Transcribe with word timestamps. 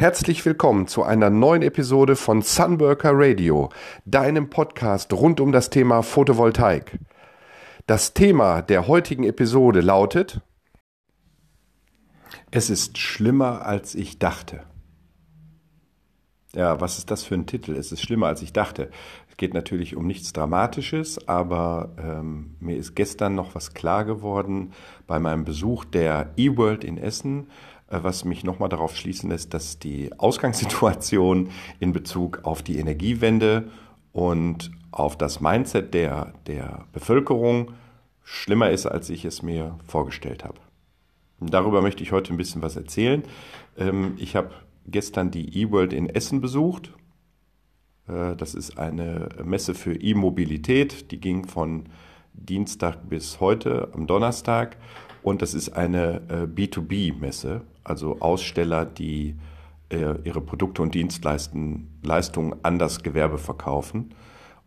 Herzlich 0.00 0.46
willkommen 0.46 0.86
zu 0.86 1.02
einer 1.02 1.28
neuen 1.28 1.60
Episode 1.60 2.16
von 2.16 2.40
Sunworker 2.40 3.10
Radio, 3.12 3.68
deinem 4.06 4.48
Podcast 4.48 5.12
rund 5.12 5.40
um 5.40 5.52
das 5.52 5.68
Thema 5.68 6.02
Photovoltaik. 6.02 6.98
Das 7.86 8.14
Thema 8.14 8.62
der 8.62 8.86
heutigen 8.86 9.24
Episode 9.24 9.82
lautet 9.82 10.40
Es 12.50 12.70
ist 12.70 12.96
schlimmer, 12.96 13.66
als 13.66 13.94
ich 13.94 14.18
dachte. 14.18 14.62
Ja, 16.54 16.80
was 16.80 16.96
ist 16.96 17.10
das 17.10 17.22
für 17.22 17.34
ein 17.34 17.46
Titel? 17.46 17.76
Es 17.76 17.92
ist 17.92 18.00
schlimmer, 18.00 18.28
als 18.28 18.40
ich 18.40 18.54
dachte. 18.54 18.90
Es 19.28 19.36
geht 19.36 19.52
natürlich 19.52 19.96
um 19.96 20.06
nichts 20.06 20.32
Dramatisches, 20.32 21.28
aber 21.28 21.94
ähm, 21.98 22.56
mir 22.58 22.78
ist 22.78 22.94
gestern 22.94 23.34
noch 23.34 23.54
was 23.54 23.74
klar 23.74 24.06
geworden 24.06 24.72
bei 25.06 25.20
meinem 25.20 25.44
Besuch 25.44 25.84
der 25.84 26.32
eWorld 26.38 26.84
in 26.84 26.96
Essen, 26.96 27.48
was 27.90 28.24
mich 28.24 28.44
nochmal 28.44 28.68
darauf 28.68 28.96
schließen 28.96 29.30
lässt, 29.30 29.52
dass 29.52 29.78
die 29.78 30.10
Ausgangssituation 30.18 31.50
in 31.80 31.92
Bezug 31.92 32.40
auf 32.44 32.62
die 32.62 32.78
Energiewende 32.78 33.68
und 34.12 34.70
auf 34.92 35.18
das 35.18 35.40
Mindset 35.40 35.94
der, 35.94 36.34
der 36.46 36.86
Bevölkerung 36.92 37.72
schlimmer 38.22 38.70
ist, 38.70 38.86
als 38.86 39.10
ich 39.10 39.24
es 39.24 39.42
mir 39.42 39.78
vorgestellt 39.86 40.44
habe. 40.44 40.58
Darüber 41.40 41.82
möchte 41.82 42.02
ich 42.02 42.12
heute 42.12 42.32
ein 42.32 42.36
bisschen 42.36 42.62
was 42.62 42.76
erzählen. 42.76 43.22
Ähm, 43.76 44.14
ich 44.18 44.36
habe 44.36 44.50
gestern 44.86 45.30
die 45.30 45.62
eWorld 45.62 45.92
in 45.92 46.08
Essen 46.08 46.40
besucht. 46.40 46.92
Äh, 48.08 48.36
das 48.36 48.54
ist 48.54 48.78
eine 48.78 49.28
Messe 49.42 49.74
für 49.74 49.94
E-Mobilität, 49.94 51.10
die 51.10 51.20
ging 51.20 51.46
von 51.46 51.88
Dienstag 52.34 53.08
bis 53.08 53.40
heute 53.40 53.88
am 53.94 54.06
Donnerstag. 54.06 54.76
Und 55.22 55.42
das 55.42 55.54
ist 55.54 55.70
eine 55.70 56.22
äh, 56.28 56.46
B2B-Messe, 56.46 57.62
also 57.84 58.20
Aussteller, 58.20 58.84
die 58.84 59.36
äh, 59.90 60.14
ihre 60.24 60.40
Produkte 60.40 60.82
und 60.82 60.94
Dienstleistungen 60.94 62.54
an 62.62 62.78
das 62.78 63.02
Gewerbe 63.02 63.38
verkaufen. 63.38 64.14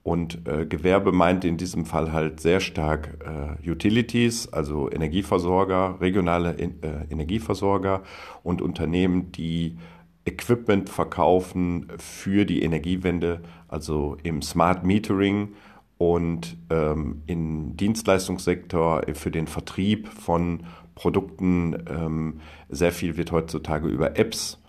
Und 0.03 0.45
äh, 0.47 0.65
Gewerbe 0.65 1.13
meint 1.13 1.45
in 1.45 1.55
diesem 1.55 1.85
Fall 1.85 2.11
halt 2.11 2.41
sehr 2.41 2.59
stark 2.59 3.19
äh, 3.25 3.69
Utilities, 3.69 4.51
also 4.51 4.91
Energieversorger, 4.91 6.01
regionale 6.01 6.57
äh, 6.59 6.69
Energieversorger 7.09 8.03
und 8.43 8.61
Unternehmen, 8.61 9.31
die 9.31 9.77
Equipment 10.25 10.89
verkaufen 10.89 11.87
für 11.97 12.45
die 12.45 12.63
Energiewende, 12.63 13.41
also 13.69 14.17
im 14.23 14.41
Smart 14.41 14.83
Metering 14.85 15.53
und 15.97 16.57
ähm, 16.69 17.21
im 17.27 17.77
Dienstleistungssektor 17.77 19.03
für 19.13 19.31
den 19.31 19.47
Vertrieb 19.47 20.09
von 20.09 20.65
Produkten. 20.95 21.75
Ähm, 21.89 22.39
sehr 22.69 22.91
viel 22.91 23.17
wird 23.17 23.31
heutzutage 23.31 23.87
über 23.87 24.17
Apps 24.17 24.59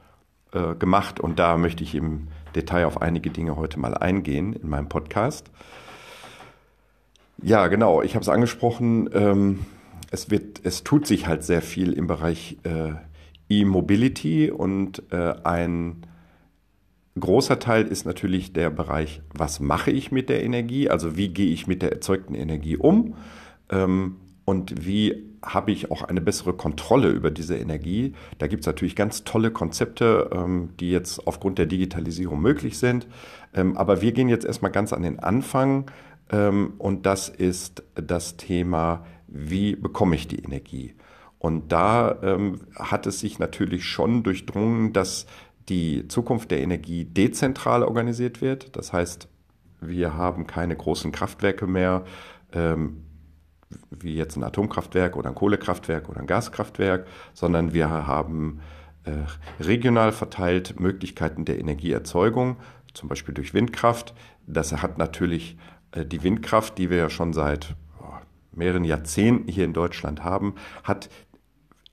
äh, 0.52 0.74
gemacht 0.74 1.20
und 1.20 1.38
da 1.38 1.56
möchte 1.56 1.84
ich 1.84 1.94
im 1.94 2.28
Detail 2.54 2.86
auf 2.86 3.02
einige 3.02 3.30
Dinge 3.30 3.56
heute 3.56 3.78
mal 3.78 3.94
eingehen 3.94 4.52
in 4.52 4.68
meinem 4.68 4.88
Podcast. 4.88 5.50
Ja, 7.42 7.66
genau, 7.66 8.02
ich 8.02 8.14
habe 8.14 8.22
es 8.22 8.28
angesprochen. 8.28 9.10
Ähm, 9.12 9.66
es, 10.10 10.30
wird, 10.30 10.60
es 10.64 10.84
tut 10.84 11.06
sich 11.06 11.26
halt 11.26 11.42
sehr 11.42 11.62
viel 11.62 11.92
im 11.92 12.06
Bereich 12.06 12.58
äh, 12.62 12.92
E-Mobility 13.48 14.50
und 14.50 15.02
äh, 15.10 15.34
ein 15.44 16.06
großer 17.18 17.58
Teil 17.58 17.86
ist 17.86 18.06
natürlich 18.06 18.52
der 18.52 18.70
Bereich, 18.70 19.22
was 19.32 19.60
mache 19.60 19.90
ich 19.90 20.10
mit 20.12 20.28
der 20.28 20.42
Energie, 20.42 20.88
also 20.88 21.16
wie 21.16 21.28
gehe 21.28 21.52
ich 21.52 21.66
mit 21.66 21.82
der 21.82 21.92
erzeugten 21.92 22.34
Energie 22.34 22.76
um 22.76 23.14
ähm, 23.70 24.16
und 24.44 24.86
wie 24.86 25.33
habe 25.44 25.72
ich 25.72 25.90
auch 25.90 26.02
eine 26.02 26.20
bessere 26.20 26.54
Kontrolle 26.54 27.10
über 27.10 27.30
diese 27.30 27.56
Energie. 27.56 28.14
Da 28.38 28.46
gibt 28.46 28.60
es 28.62 28.66
natürlich 28.66 28.96
ganz 28.96 29.24
tolle 29.24 29.50
Konzepte, 29.50 30.30
ähm, 30.32 30.70
die 30.80 30.90
jetzt 30.90 31.26
aufgrund 31.26 31.58
der 31.58 31.66
Digitalisierung 31.66 32.40
möglich 32.40 32.78
sind. 32.78 33.06
Ähm, 33.52 33.76
aber 33.76 34.00
wir 34.00 34.12
gehen 34.12 34.28
jetzt 34.28 34.44
erstmal 34.44 34.72
ganz 34.72 34.92
an 34.92 35.02
den 35.02 35.18
Anfang 35.18 35.90
ähm, 36.30 36.74
und 36.78 37.06
das 37.06 37.28
ist 37.28 37.82
das 37.94 38.36
Thema, 38.36 39.04
wie 39.26 39.76
bekomme 39.76 40.16
ich 40.16 40.28
die 40.28 40.42
Energie? 40.42 40.94
Und 41.38 41.72
da 41.72 42.38
hat 42.74 43.06
es 43.06 43.20
sich 43.20 43.38
natürlich 43.38 43.84
schon 43.84 44.22
durchdrungen, 44.22 44.94
dass 44.94 45.26
die 45.68 46.08
Zukunft 46.08 46.50
der 46.50 46.60
Energie 46.60 47.04
dezentral 47.04 47.82
organisiert 47.82 48.40
wird. 48.40 48.76
Das 48.76 48.94
heißt, 48.94 49.28
wir 49.80 50.14
haben 50.14 50.46
keine 50.46 50.76
großen 50.76 51.12
Kraftwerke 51.12 51.66
mehr, 51.66 52.04
wie 53.90 54.14
jetzt 54.14 54.36
ein 54.36 54.44
Atomkraftwerk 54.44 55.16
oder 55.16 55.28
ein 55.28 55.34
Kohlekraftwerk 55.34 56.08
oder 56.08 56.20
ein 56.20 56.26
Gaskraftwerk, 56.26 57.06
sondern 57.32 57.72
wir 57.72 57.88
haben 57.88 58.60
äh, 59.04 59.12
regional 59.62 60.12
verteilt 60.12 60.80
Möglichkeiten 60.80 61.44
der 61.44 61.58
Energieerzeugung, 61.58 62.56
zum 62.92 63.08
Beispiel 63.08 63.34
durch 63.34 63.54
Windkraft. 63.54 64.14
Das 64.46 64.72
hat 64.72 64.98
natürlich 64.98 65.56
äh, 65.92 66.04
die 66.04 66.22
Windkraft, 66.22 66.78
die 66.78 66.90
wir 66.90 66.96
ja 66.96 67.10
schon 67.10 67.32
seit 67.32 67.76
mehreren 68.56 68.84
Jahrzehnten 68.84 69.50
hier 69.50 69.64
in 69.64 69.72
Deutschland 69.72 70.22
haben, 70.22 70.54
hat 70.82 71.08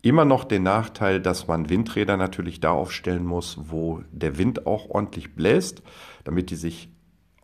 immer 0.01 0.25
noch 0.25 0.43
den 0.43 0.63
Nachteil, 0.63 1.19
dass 1.19 1.47
man 1.47 1.69
Windräder 1.69 2.17
natürlich 2.17 2.59
da 2.59 2.71
aufstellen 2.71 3.25
muss, 3.25 3.57
wo 3.69 4.01
der 4.11 4.37
Wind 4.37 4.65
auch 4.65 4.89
ordentlich 4.89 5.35
bläst, 5.35 5.83
damit 6.23 6.49
die 6.49 6.55
sich 6.55 6.89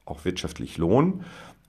auch 0.06 0.26
wirtschaftlich 0.26 0.78
lohnen. 0.78 1.24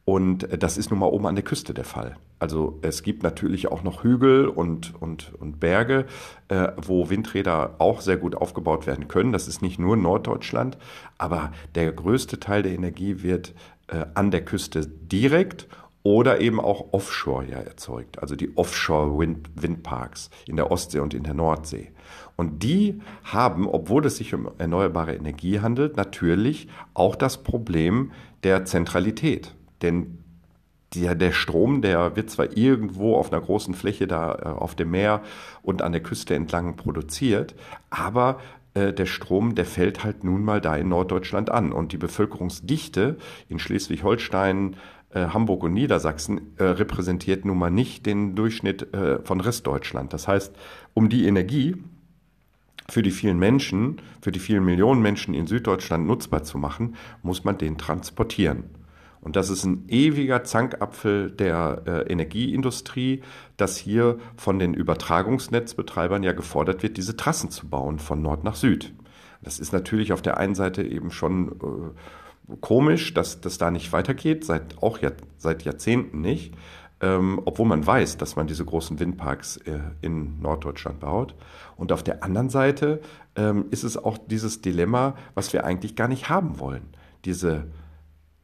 Und 0.04 0.48
das 0.62 0.78
ist 0.78 0.90
nun 0.90 1.00
mal 1.00 1.06
oben 1.06 1.26
an 1.26 1.34
der 1.34 1.44
Küste 1.44 1.74
der 1.74 1.84
Fall. 1.84 2.16
Also 2.38 2.78
es 2.82 3.02
gibt 3.02 3.22
natürlich 3.22 3.68
auch 3.68 3.82
noch 3.82 4.04
Hügel 4.04 4.46
und, 4.46 4.94
und, 5.00 5.32
und 5.38 5.58
Berge, 5.60 6.06
äh, 6.48 6.68
wo 6.76 7.10
Windräder 7.10 7.74
auch 7.78 8.00
sehr 8.00 8.16
gut 8.16 8.36
aufgebaut 8.36 8.86
werden 8.86 9.08
können. 9.08 9.32
Das 9.32 9.48
ist 9.48 9.62
nicht 9.62 9.78
nur 9.78 9.96
Norddeutschland, 9.96 10.78
aber 11.18 11.52
der 11.74 11.92
größte 11.92 12.38
Teil 12.38 12.62
der 12.62 12.72
Energie 12.72 13.22
wird 13.22 13.54
äh, 13.88 14.04
an 14.14 14.30
der 14.30 14.44
Küste 14.44 14.86
direkt 14.86 15.66
oder 16.04 16.40
eben 16.40 16.60
auch 16.60 16.92
offshore 16.92 17.44
ja 17.44 17.58
erzeugt, 17.58 18.20
also 18.20 18.36
die 18.36 18.56
Offshore-Windparks 18.56 20.30
in 20.46 20.56
der 20.56 20.70
Ostsee 20.70 21.00
und 21.00 21.12
in 21.12 21.24
der 21.24 21.34
Nordsee. 21.34 21.90
Und 22.36 22.62
die 22.62 23.00
haben, 23.24 23.66
obwohl 23.66 24.06
es 24.06 24.16
sich 24.16 24.32
um 24.32 24.48
erneuerbare 24.58 25.16
Energie 25.16 25.60
handelt, 25.60 25.96
natürlich 25.96 26.68
auch 26.94 27.16
das 27.16 27.42
Problem 27.42 28.12
der 28.44 28.64
Zentralität. 28.64 29.54
Denn 29.82 30.18
der, 30.94 31.14
der 31.14 31.32
Strom, 31.32 31.82
der 31.82 32.16
wird 32.16 32.30
zwar 32.30 32.56
irgendwo 32.56 33.16
auf 33.16 33.32
einer 33.32 33.40
großen 33.40 33.74
Fläche 33.74 34.06
da 34.06 34.34
äh, 34.34 34.48
auf 34.48 34.74
dem 34.74 34.90
Meer 34.90 35.22
und 35.62 35.82
an 35.82 35.92
der 35.92 36.02
Küste 36.02 36.34
entlang 36.34 36.76
produziert, 36.76 37.54
aber 37.90 38.38
äh, 38.74 38.92
der 38.92 39.06
Strom, 39.06 39.54
der 39.54 39.64
fällt 39.64 40.04
halt 40.04 40.24
nun 40.24 40.44
mal 40.44 40.60
da 40.60 40.76
in 40.76 40.88
Norddeutschland 40.88 41.50
an. 41.50 41.72
Und 41.72 41.92
die 41.92 41.98
Bevölkerungsdichte 41.98 43.18
in 43.48 43.58
Schleswig-Holstein, 43.58 44.76
äh, 45.10 45.26
Hamburg 45.26 45.62
und 45.62 45.74
Niedersachsen 45.74 46.52
äh, 46.56 46.64
repräsentiert 46.64 47.44
nun 47.44 47.58
mal 47.58 47.70
nicht 47.70 48.06
den 48.06 48.34
Durchschnitt 48.34 48.94
äh, 48.94 49.20
von 49.20 49.40
Restdeutschland. 49.40 50.12
Das 50.12 50.28
heißt, 50.28 50.54
um 50.94 51.08
die 51.08 51.26
Energie 51.26 51.76
für 52.90 53.02
die 53.02 53.10
vielen 53.10 53.38
Menschen, 53.38 54.00
für 54.22 54.32
die 54.32 54.38
vielen 54.38 54.64
Millionen 54.64 55.02
Menschen 55.02 55.34
in 55.34 55.46
Süddeutschland 55.46 56.06
nutzbar 56.06 56.42
zu 56.44 56.56
machen, 56.56 56.96
muss 57.22 57.44
man 57.44 57.58
den 57.58 57.76
transportieren. 57.76 58.64
Und 59.28 59.36
das 59.36 59.50
ist 59.50 59.62
ein 59.64 59.84
ewiger 59.88 60.42
Zankapfel 60.42 61.30
der 61.30 61.82
äh, 61.84 62.10
Energieindustrie, 62.10 63.20
dass 63.58 63.76
hier 63.76 64.16
von 64.38 64.58
den 64.58 64.72
Übertragungsnetzbetreibern 64.72 66.22
ja 66.22 66.32
gefordert 66.32 66.82
wird, 66.82 66.96
diese 66.96 67.14
Trassen 67.14 67.50
zu 67.50 67.68
bauen 67.68 67.98
von 67.98 68.22
Nord 68.22 68.42
nach 68.42 68.54
Süd. 68.54 68.94
Das 69.42 69.58
ist 69.58 69.70
natürlich 69.74 70.14
auf 70.14 70.22
der 70.22 70.38
einen 70.38 70.54
Seite 70.54 70.82
eben 70.82 71.10
schon 71.10 71.52
äh, 71.52 72.56
komisch, 72.62 73.12
dass 73.12 73.42
das 73.42 73.58
da 73.58 73.70
nicht 73.70 73.92
weitergeht, 73.92 74.46
seit 74.46 74.82
auch 74.82 74.96
ja, 74.96 75.10
seit 75.36 75.62
Jahrzehnten 75.62 76.22
nicht, 76.22 76.54
ähm, 77.02 77.38
obwohl 77.44 77.66
man 77.66 77.86
weiß, 77.86 78.16
dass 78.16 78.34
man 78.34 78.46
diese 78.46 78.64
großen 78.64 78.98
Windparks 78.98 79.58
äh, 79.58 79.78
in 80.00 80.40
Norddeutschland 80.40 81.00
baut. 81.00 81.34
Und 81.76 81.92
auf 81.92 82.02
der 82.02 82.24
anderen 82.24 82.48
Seite 82.48 83.02
ähm, 83.36 83.66
ist 83.72 83.84
es 83.84 83.98
auch 83.98 84.16
dieses 84.16 84.62
Dilemma, 84.62 85.16
was 85.34 85.52
wir 85.52 85.66
eigentlich 85.66 85.96
gar 85.96 86.08
nicht 86.08 86.30
haben 86.30 86.58
wollen. 86.58 86.88
Diese 87.26 87.66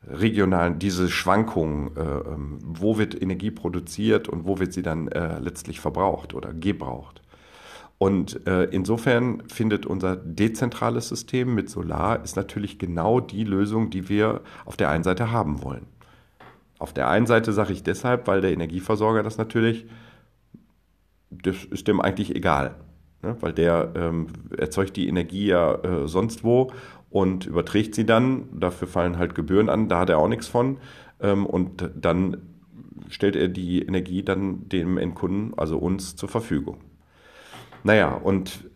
regionalen, 0.09 0.79
diese 0.79 1.09
Schwankungen, 1.09 1.97
äh, 1.97 2.01
ähm, 2.01 2.59
wo 2.63 2.99
wird 2.99 3.21
Energie 3.21 3.51
produziert 3.51 4.29
und 4.29 4.47
wo 4.47 4.59
wird 4.59 4.73
sie 4.73 4.83
dann 4.83 5.09
äh, 5.09 5.39
letztlich 5.39 5.81
verbraucht 5.81 6.35
oder 6.35 6.53
gebraucht. 6.53 7.23
Und 7.99 8.47
äh, 8.47 8.65
insofern 8.65 9.43
findet 9.49 9.87
unser 9.87 10.17
dezentrales 10.17 11.09
System 11.09 11.55
mit 11.55 11.71
Solar 11.71 12.23
ist 12.23 12.37
natürlich 12.37 12.79
genau 12.79 13.21
die 13.21 13.45
Lösung, 13.45 13.91
die 13.91 14.09
wir 14.09 14.43
auf 14.65 14.77
der 14.77 14.91
einen 14.91 15.05
Seite 15.05 15.31
haben 15.31 15.63
wollen. 15.63 15.87
Auf 16.79 16.93
der 16.93 17.09
einen 17.09 17.27
Seite 17.27 17.53
sage 17.53 17.73
ich 17.73 17.83
deshalb, 17.83 18.27
weil 18.27 18.41
der 18.41 18.53
Energieversorger 18.53 19.23
das 19.23 19.39
natürlich, 19.39 19.87
das 21.31 21.65
ist 21.65 21.89
dem 21.89 22.01
eigentlich 22.01 22.35
egal. 22.35 22.75
Ne? 23.23 23.37
Weil 23.41 23.53
der 23.53 23.93
ähm, 23.95 24.27
erzeugt 24.57 24.97
die 24.97 25.09
Energie 25.09 25.47
ja 25.47 25.77
äh, 25.77 26.09
sonst 26.09 26.45
wo 26.45 26.73
und 27.15 27.47
überträgt 27.47 27.95
sie 27.95 28.05
dann. 28.05 28.49
Dafür 28.59 28.89
fallen 28.89 29.19
halt 29.19 29.37
Gebühren 29.37 29.69
an, 29.69 29.89
da 29.89 30.01
hat 30.01 30.11
er 30.11 30.19
auch 30.19 30.27
nichts 30.27 30.49
von. 30.49 30.79
Ähm, 31.21 31.47
und 31.47 31.89
dann 31.95 32.39
stellt 33.09 33.37
er 33.37 33.47
die 33.47 33.83
Energie 33.83 34.25
dann 34.25 34.69
dem 34.69 34.99
Endkunden, 34.99 35.57
also 35.57 35.79
uns, 35.79 36.17
zur 36.17 36.29
Verfügung. 36.29 36.79
Naja, 37.85 38.09
und 38.13 38.69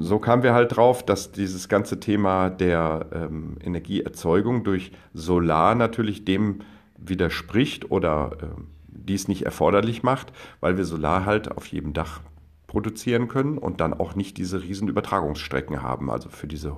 so 0.00 0.18
kamen 0.18 0.42
wir 0.42 0.52
halt 0.52 0.76
drauf, 0.76 1.02
dass 1.02 1.32
dieses 1.32 1.70
ganze 1.70 1.98
Thema 1.98 2.50
der 2.50 3.06
ähm, 3.10 3.56
Energieerzeugung 3.64 4.64
durch 4.64 4.92
Solar 5.14 5.74
natürlich 5.74 6.26
dem 6.26 6.58
widerspricht 6.98 7.90
oder 7.90 8.32
äh, 8.42 8.46
dies 8.86 9.28
nicht 9.28 9.46
erforderlich 9.46 10.02
macht, 10.02 10.34
weil 10.60 10.76
wir 10.76 10.84
Solar 10.84 11.24
halt 11.24 11.50
auf 11.50 11.64
jedem 11.68 11.94
Dach 11.94 12.20
produzieren 12.66 13.28
können 13.28 13.56
und 13.56 13.80
dann 13.80 13.94
auch 13.94 14.14
nicht 14.14 14.36
diese 14.36 14.62
riesen 14.62 14.88
Übertragungsstrecken 14.88 15.80
haben, 15.80 16.10
also 16.10 16.28
für 16.28 16.46
diese 16.46 16.76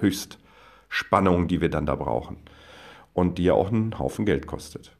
Höchstspannung, 0.00 1.48
die 1.48 1.60
wir 1.60 1.68
dann 1.68 1.86
da 1.86 1.94
brauchen 1.94 2.36
und 3.12 3.38
die 3.38 3.44
ja 3.44 3.54
auch 3.54 3.72
einen 3.72 3.98
Haufen 3.98 4.26
Geld 4.26 4.46
kostet. 4.46 4.96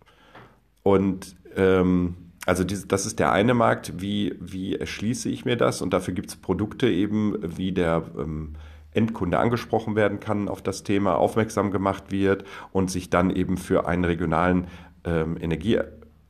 Und 0.82 1.36
ähm, 1.56 2.16
also 2.46 2.62
das 2.62 3.06
ist 3.06 3.18
der 3.18 3.32
eine 3.32 3.54
Markt, 3.54 4.00
wie, 4.00 4.34
wie 4.40 4.76
erschließe 4.76 5.28
ich 5.28 5.44
mir 5.44 5.56
das? 5.56 5.82
Und 5.82 5.92
dafür 5.92 6.14
gibt 6.14 6.28
es 6.28 6.36
Produkte 6.36 6.88
eben, 6.88 7.36
wie 7.56 7.72
der 7.72 8.04
ähm, 8.16 8.54
Endkunde 8.92 9.38
angesprochen 9.38 9.96
werden 9.96 10.20
kann 10.20 10.48
auf 10.48 10.62
das 10.62 10.84
Thema, 10.84 11.16
aufmerksam 11.16 11.70
gemacht 11.70 12.10
wird 12.10 12.44
und 12.72 12.90
sich 12.90 13.10
dann 13.10 13.30
eben 13.30 13.58
für 13.58 13.86
einen 13.86 14.04
regionalen 14.04 14.68
ähm, 15.04 15.36
Energie, 15.40 15.80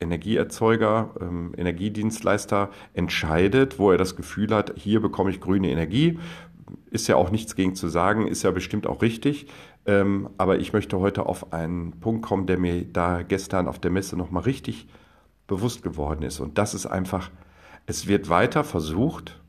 Energieerzeuger, 0.01 1.11
ähm, 1.21 1.53
Energiedienstleister 1.57 2.71
entscheidet, 2.93 3.79
wo 3.79 3.93
er 3.93 3.99
das 3.99 4.17
Gefühl 4.17 4.55
hat, 4.55 4.73
hier 4.77 5.01
bekomme 5.01 5.31
ich 5.31 5.41
grüne 5.41 5.71
Energie. 5.71 6.19
Ist 6.97 7.09
ja 7.09 7.17
auch 7.17 7.31
nichts 7.31 7.57
gegen 7.57 7.75
zu 7.75 7.89
sagen, 7.89 8.27
ist 8.27 8.43
ja 8.43 8.51
bestimmt 8.53 8.87
auch 8.87 9.03
richtig. 9.03 9.49
Ähm, 9.85 10.31
aber 10.39 10.59
ich 10.61 10.73
möchte 10.73 10.99
heute 10.99 11.27
auf 11.27 11.53
einen 11.53 12.01
Punkt 12.01 12.25
kommen, 12.25 12.47
der 12.47 12.59
mir 12.59 12.87
da 12.87 13.21
gestern 13.21 13.69
auf 13.69 13.79
der 13.79 13.91
Messe 13.91 14.17
nochmal 14.17 14.45
richtig 14.45 14.89
bewusst 15.47 15.83
geworden 15.83 16.23
ist. 16.23 16.41
Und 16.41 16.57
das 16.57 16.73
ist 16.73 16.87
einfach, 16.87 17.31
es 17.85 18.07
wird 18.07 18.31
weiter 18.31 18.65
versucht, 18.65 19.43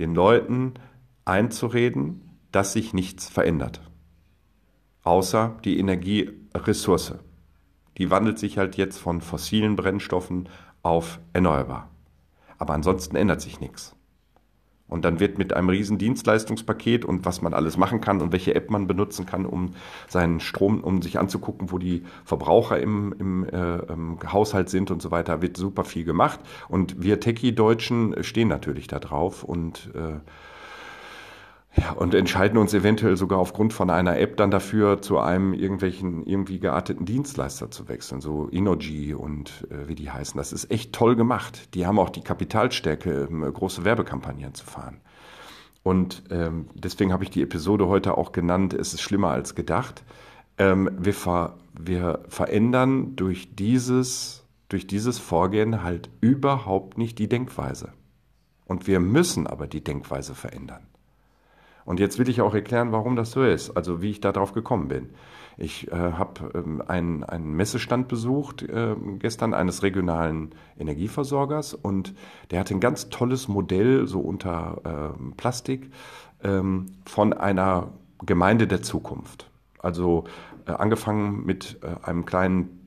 den 0.00 0.12
Leuten 0.12 0.74
einzureden, 1.24 2.36
dass 2.50 2.72
sich 2.72 2.92
nichts 2.92 3.28
verändert. 3.28 3.80
Außer 5.04 5.56
die 5.62 5.78
Energieressource. 5.78 7.14
Die 7.96 8.10
wandelt 8.10 8.40
sich 8.40 8.58
halt 8.58 8.76
jetzt 8.76 8.98
von 8.98 9.20
fossilen 9.20 9.76
Brennstoffen 9.76 10.48
auf 10.82 11.20
erneuerbar. 11.32 11.90
Aber 12.58 12.74
ansonsten 12.74 13.14
ändert 13.14 13.40
sich 13.40 13.60
nichts. 13.60 13.94
Und 14.92 15.06
dann 15.06 15.20
wird 15.20 15.38
mit 15.38 15.54
einem 15.54 15.70
riesen 15.70 15.96
Dienstleistungspaket 15.96 17.04
und 17.06 17.24
was 17.24 17.40
man 17.40 17.54
alles 17.54 17.78
machen 17.78 18.02
kann 18.02 18.20
und 18.20 18.30
welche 18.30 18.54
App 18.54 18.70
man 18.70 18.86
benutzen 18.86 19.24
kann, 19.24 19.46
um 19.46 19.74
seinen 20.06 20.38
Strom, 20.38 20.84
um 20.84 21.00
sich 21.00 21.18
anzugucken, 21.18 21.72
wo 21.72 21.78
die 21.78 22.04
Verbraucher 22.24 22.78
im, 22.78 23.14
im, 23.18 23.44
äh, 23.44 23.78
im 23.90 24.18
Haushalt 24.30 24.68
sind 24.68 24.90
und 24.90 25.00
so 25.00 25.10
weiter, 25.10 25.40
wird 25.40 25.56
super 25.56 25.84
viel 25.84 26.04
gemacht. 26.04 26.40
Und 26.68 27.02
wir 27.02 27.20
Techie-Deutschen 27.20 28.22
stehen 28.22 28.48
natürlich 28.48 28.86
da 28.86 28.98
drauf 28.98 29.44
und 29.44 29.90
äh, 29.94 30.20
ja, 31.74 31.92
und 31.92 32.12
entscheiden 32.14 32.58
uns 32.58 32.74
eventuell 32.74 33.16
sogar 33.16 33.38
aufgrund 33.38 33.72
von 33.72 33.88
einer 33.88 34.18
App 34.18 34.36
dann 34.36 34.50
dafür, 34.50 35.00
zu 35.00 35.18
einem 35.18 35.54
irgendwelchen 35.54 36.26
irgendwie 36.26 36.58
gearteten 36.58 37.06
Dienstleister 37.06 37.70
zu 37.70 37.88
wechseln, 37.88 38.20
so 38.20 38.46
Inoji 38.48 39.14
und 39.14 39.66
äh, 39.70 39.88
wie 39.88 39.94
die 39.94 40.10
heißen. 40.10 40.36
Das 40.36 40.52
ist 40.52 40.70
echt 40.70 40.92
toll 40.92 41.16
gemacht. 41.16 41.74
Die 41.74 41.86
haben 41.86 41.98
auch 41.98 42.10
die 42.10 42.20
Kapitalstärke, 42.20 43.26
ähm, 43.30 43.50
große 43.50 43.84
Werbekampagnen 43.84 44.52
zu 44.52 44.66
fahren. 44.66 45.00
Und 45.82 46.24
ähm, 46.30 46.66
deswegen 46.74 47.12
habe 47.12 47.24
ich 47.24 47.30
die 47.30 47.42
Episode 47.42 47.88
heute 47.88 48.18
auch 48.18 48.32
genannt, 48.32 48.74
es 48.74 48.92
ist 48.92 49.00
schlimmer 49.00 49.30
als 49.30 49.54
gedacht. 49.54 50.04
Ähm, 50.58 50.90
wir, 50.98 51.14
ver 51.14 51.56
wir 51.72 52.22
verändern 52.28 53.16
durch 53.16 53.54
dieses, 53.56 54.44
durch 54.68 54.86
dieses 54.86 55.18
Vorgehen 55.18 55.82
halt 55.82 56.10
überhaupt 56.20 56.98
nicht 56.98 57.18
die 57.18 57.28
Denkweise. 57.28 57.94
Und 58.66 58.86
wir 58.86 59.00
müssen 59.00 59.46
aber 59.46 59.66
die 59.66 59.82
Denkweise 59.82 60.34
verändern. 60.34 60.86
Und 61.84 62.00
jetzt 62.00 62.18
will 62.18 62.28
ich 62.28 62.40
auch 62.40 62.54
erklären, 62.54 62.92
warum 62.92 63.16
das 63.16 63.32
so 63.32 63.42
ist, 63.42 63.76
also 63.76 64.02
wie 64.02 64.10
ich 64.10 64.20
darauf 64.20 64.52
gekommen 64.52 64.88
bin. 64.88 65.10
Ich 65.58 65.90
äh, 65.90 65.94
habe 65.94 66.50
ähm, 66.54 66.82
einen, 66.86 67.24
einen 67.24 67.52
Messestand 67.54 68.08
besucht 68.08 68.62
äh, 68.62 68.94
gestern 69.18 69.54
eines 69.54 69.82
regionalen 69.82 70.54
Energieversorgers 70.78 71.74
und 71.74 72.14
der 72.50 72.60
hatte 72.60 72.74
ein 72.74 72.80
ganz 72.80 73.10
tolles 73.10 73.48
Modell 73.48 74.06
so 74.06 74.20
unter 74.20 75.14
äh, 75.14 75.32
Plastik 75.36 75.90
ähm, 76.42 76.86
von 77.04 77.32
einer 77.32 77.92
Gemeinde 78.24 78.66
der 78.66 78.82
Zukunft. 78.82 79.50
Also 79.78 80.24
äh, 80.66 80.72
angefangen 80.72 81.44
mit 81.44 81.80
äh, 81.82 82.06
einem 82.06 82.24
kleinen 82.24 82.81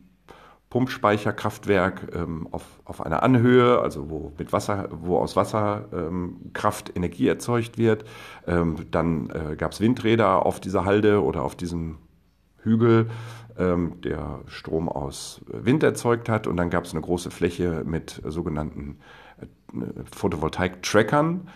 Pumpspeicherkraftwerk 0.75 2.13
ähm, 2.13 2.49
auf, 2.51 2.63
auf 2.83 2.99
einer 2.99 3.23
Anhöhe, 3.23 3.79
also 3.79 4.09
wo 4.09 4.33
mit 4.37 4.51
Wasser, 4.51 4.89
wo 4.91 5.17
aus 5.19 5.37
Wasserkraft 5.37 6.89
ähm, 6.89 6.95
Energie 6.95 7.29
erzeugt 7.29 7.77
wird. 7.77 8.03
Ähm, 8.45 8.75
dann 8.91 9.29
äh, 9.29 9.55
gab 9.55 9.71
es 9.71 9.79
Windräder 9.79 10.45
auf 10.45 10.59
dieser 10.59 10.83
Halde 10.83 11.23
oder 11.23 11.43
auf 11.43 11.55
diesem 11.55 11.99
Hügel, 12.57 13.09
ähm, 13.57 14.01
der 14.03 14.41
Strom 14.47 14.89
aus 14.89 15.39
Wind 15.47 15.81
erzeugt 15.81 16.27
hat. 16.27 16.45
Und 16.45 16.57
dann 16.57 16.69
gab 16.69 16.83
es 16.83 16.91
eine 16.91 16.99
große 16.99 17.31
Fläche 17.31 17.83
mit 17.85 18.21
sogenannten 18.25 18.97
Photovoltaik-Trackern. 20.11 21.47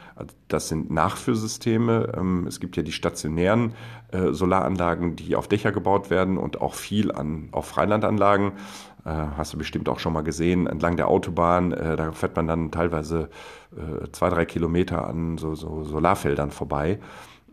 Das 0.47 0.69
sind 0.69 0.91
Nachführsysteme. 0.91 2.13
Ähm, 2.15 2.45
es 2.47 2.59
gibt 2.59 2.75
ja 2.77 2.83
die 2.83 2.91
stationären 2.91 3.73
äh, 4.11 4.31
Solaranlagen, 4.31 5.15
die 5.15 5.35
auf 5.35 5.47
Dächer 5.47 5.71
gebaut 5.71 6.09
werden 6.09 6.37
und 6.37 6.61
auch 6.61 6.73
viel 6.73 7.11
an, 7.11 7.49
auf 7.51 7.67
Freilandanlagen. 7.67 8.53
Äh, 9.09 9.27
hast 9.37 9.53
du 9.53 9.57
bestimmt 9.57 9.89
auch 9.89 9.99
schon 9.99 10.13
mal 10.13 10.21
gesehen, 10.21 10.67
entlang 10.67 10.95
der 10.95 11.07
Autobahn. 11.07 11.71
Äh, 11.71 11.95
da 11.95 12.11
fährt 12.11 12.35
man 12.35 12.47
dann 12.47 12.71
teilweise 12.71 13.29
zwei, 14.13 14.29
drei 14.29 14.45
Kilometer 14.45 15.07
an 15.07 15.37
so, 15.37 15.53
so 15.53 15.83
Solarfeldern 15.83 16.49
vorbei. 16.49 16.99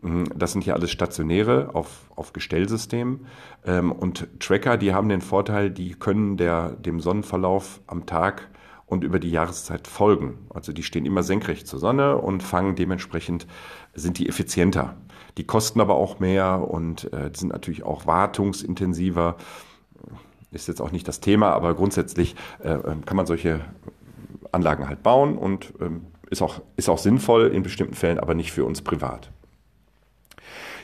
Mhm, 0.01 0.25
das 0.35 0.51
sind 0.51 0.65
ja 0.65 0.73
alles 0.73 0.91
stationäre 0.91 1.71
auf, 1.73 2.09
auf 2.15 2.33
Gestellsystemen. 2.33 3.27
Ähm, 3.65 3.91
und 3.91 4.27
Tracker, 4.39 4.77
die 4.77 4.93
haben 4.93 5.09
den 5.09 5.21
Vorteil, 5.21 5.69
die 5.69 5.93
können 5.93 6.37
der, 6.37 6.71
dem 6.71 6.99
Sonnenverlauf 6.99 7.81
am 7.87 8.05
Tag 8.05 8.49
und 8.85 9.03
über 9.03 9.19
die 9.19 9.31
Jahreszeit 9.31 9.87
folgen. 9.87 10.47
Also 10.53 10.71
die 10.71 10.83
stehen 10.83 11.05
immer 11.05 11.23
senkrecht 11.23 11.67
zur 11.67 11.79
Sonne 11.79 12.17
und 12.17 12.41
fangen 12.41 12.75
dementsprechend, 12.75 13.47
sind 13.93 14.17
die 14.17 14.29
effizienter. 14.29 14.95
Die 15.37 15.45
kosten 15.45 15.81
aber 15.81 15.95
auch 15.95 16.19
mehr 16.19 16.67
und 16.69 17.11
äh, 17.13 17.29
sind 17.35 17.51
natürlich 17.51 17.83
auch 17.83 18.07
wartungsintensiver. 18.07 19.35
Ist 20.51 20.67
jetzt 20.67 20.81
auch 20.81 20.91
nicht 20.91 21.07
das 21.07 21.19
Thema, 21.19 21.51
aber 21.51 21.73
grundsätzlich 21.73 22.35
äh, 22.63 22.69
ähm, 22.69 23.05
kann 23.05 23.17
man 23.17 23.25
solche 23.25 23.61
Anlagen 24.51 24.87
halt 24.87 25.03
bauen 25.03 25.37
und 25.37 25.73
ähm, 25.81 26.07
ist, 26.29 26.41
auch, 26.41 26.61
ist 26.77 26.89
auch 26.89 26.97
sinnvoll 26.97 27.47
in 27.47 27.63
bestimmten 27.63 27.95
Fällen, 27.95 28.19
aber 28.19 28.33
nicht 28.33 28.51
für 28.51 28.65
uns 28.65 28.81
privat. 28.81 29.31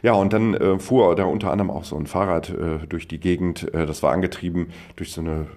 Ja, 0.02 0.14
und 0.14 0.34
dann 0.34 0.54
äh, 0.54 0.80
fuhr 0.80 1.16
da 1.16 1.24
unter 1.24 1.52
anderem 1.52 1.72
auch 1.72 1.86
so 1.86 1.96
ein 1.96 2.08
Fahrrad 2.08 2.50
äh, 2.50 2.86
durch 2.88 3.08
die 3.08 3.22
Gegend. 3.22 3.74
Äh, 3.74 3.86
das 3.86 4.04
war 4.04 4.12
angetrieben 4.12 4.68
durch 4.98 5.14
so 5.14 5.22
eine 5.22 5.48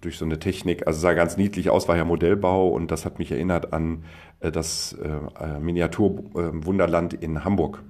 durch 0.00 0.18
so 0.18 0.24
eine 0.24 0.38
Technik. 0.38 0.86
Also 0.86 1.00
sah 1.00 1.12
ganz 1.14 1.36
niedlich 1.36 1.70
aus, 1.70 1.88
war 1.88 1.96
ja 1.96 2.04
Modellbau 2.04 2.68
und 2.68 2.90
das 2.90 3.04
hat 3.04 3.18
mich 3.18 3.30
erinnert 3.30 3.72
an 3.72 4.04
äh, 4.40 4.50
das 4.50 4.94
äh, 4.94 5.44
äh 5.44 5.60
Miniaturwunderland 5.60 7.14
äh, 7.14 7.24
in 7.24 7.44
Hamburg. 7.44 7.82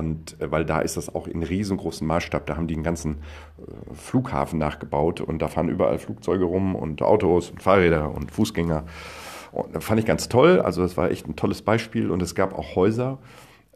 Und 0.00 0.40
äh, 0.40 0.50
weil 0.50 0.64
da 0.64 0.80
ist 0.80 0.96
das 0.96 1.14
auch 1.14 1.26
in 1.26 1.42
riesengroßem 1.42 2.06
Maßstab, 2.06 2.46
da 2.46 2.56
haben 2.56 2.66
die 2.66 2.74
einen 2.74 2.82
ganzen 2.82 3.18
äh, 3.58 3.94
Flughafen 3.94 4.58
nachgebaut 4.58 5.20
und 5.20 5.42
da 5.42 5.48
fahren 5.48 5.68
überall 5.68 5.98
Flugzeuge 5.98 6.44
rum 6.44 6.74
und 6.74 7.02
Autos 7.02 7.50
und 7.50 7.62
Fahrräder 7.62 8.10
und 8.10 8.30
Fußgänger. 8.30 8.84
Und 9.52 9.74
das 9.74 9.84
fand 9.84 10.00
ich 10.00 10.06
ganz 10.06 10.30
toll. 10.30 10.58
Also 10.60 10.80
das 10.80 10.96
war 10.96 11.10
echt 11.10 11.28
ein 11.28 11.36
tolles 11.36 11.60
Beispiel 11.60 12.10
und 12.10 12.22
es 12.22 12.34
gab 12.34 12.58
auch 12.58 12.76
Häuser, 12.76 13.18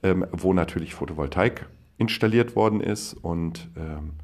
ähm, 0.03 0.25
wo 0.33 0.55
natürlich 0.55 0.95
Photovoltaik 0.95 1.67
installiert 1.99 2.57
worden 2.57 2.81
ist 2.81 3.13
und 3.13 3.69
ähm, 3.77 4.15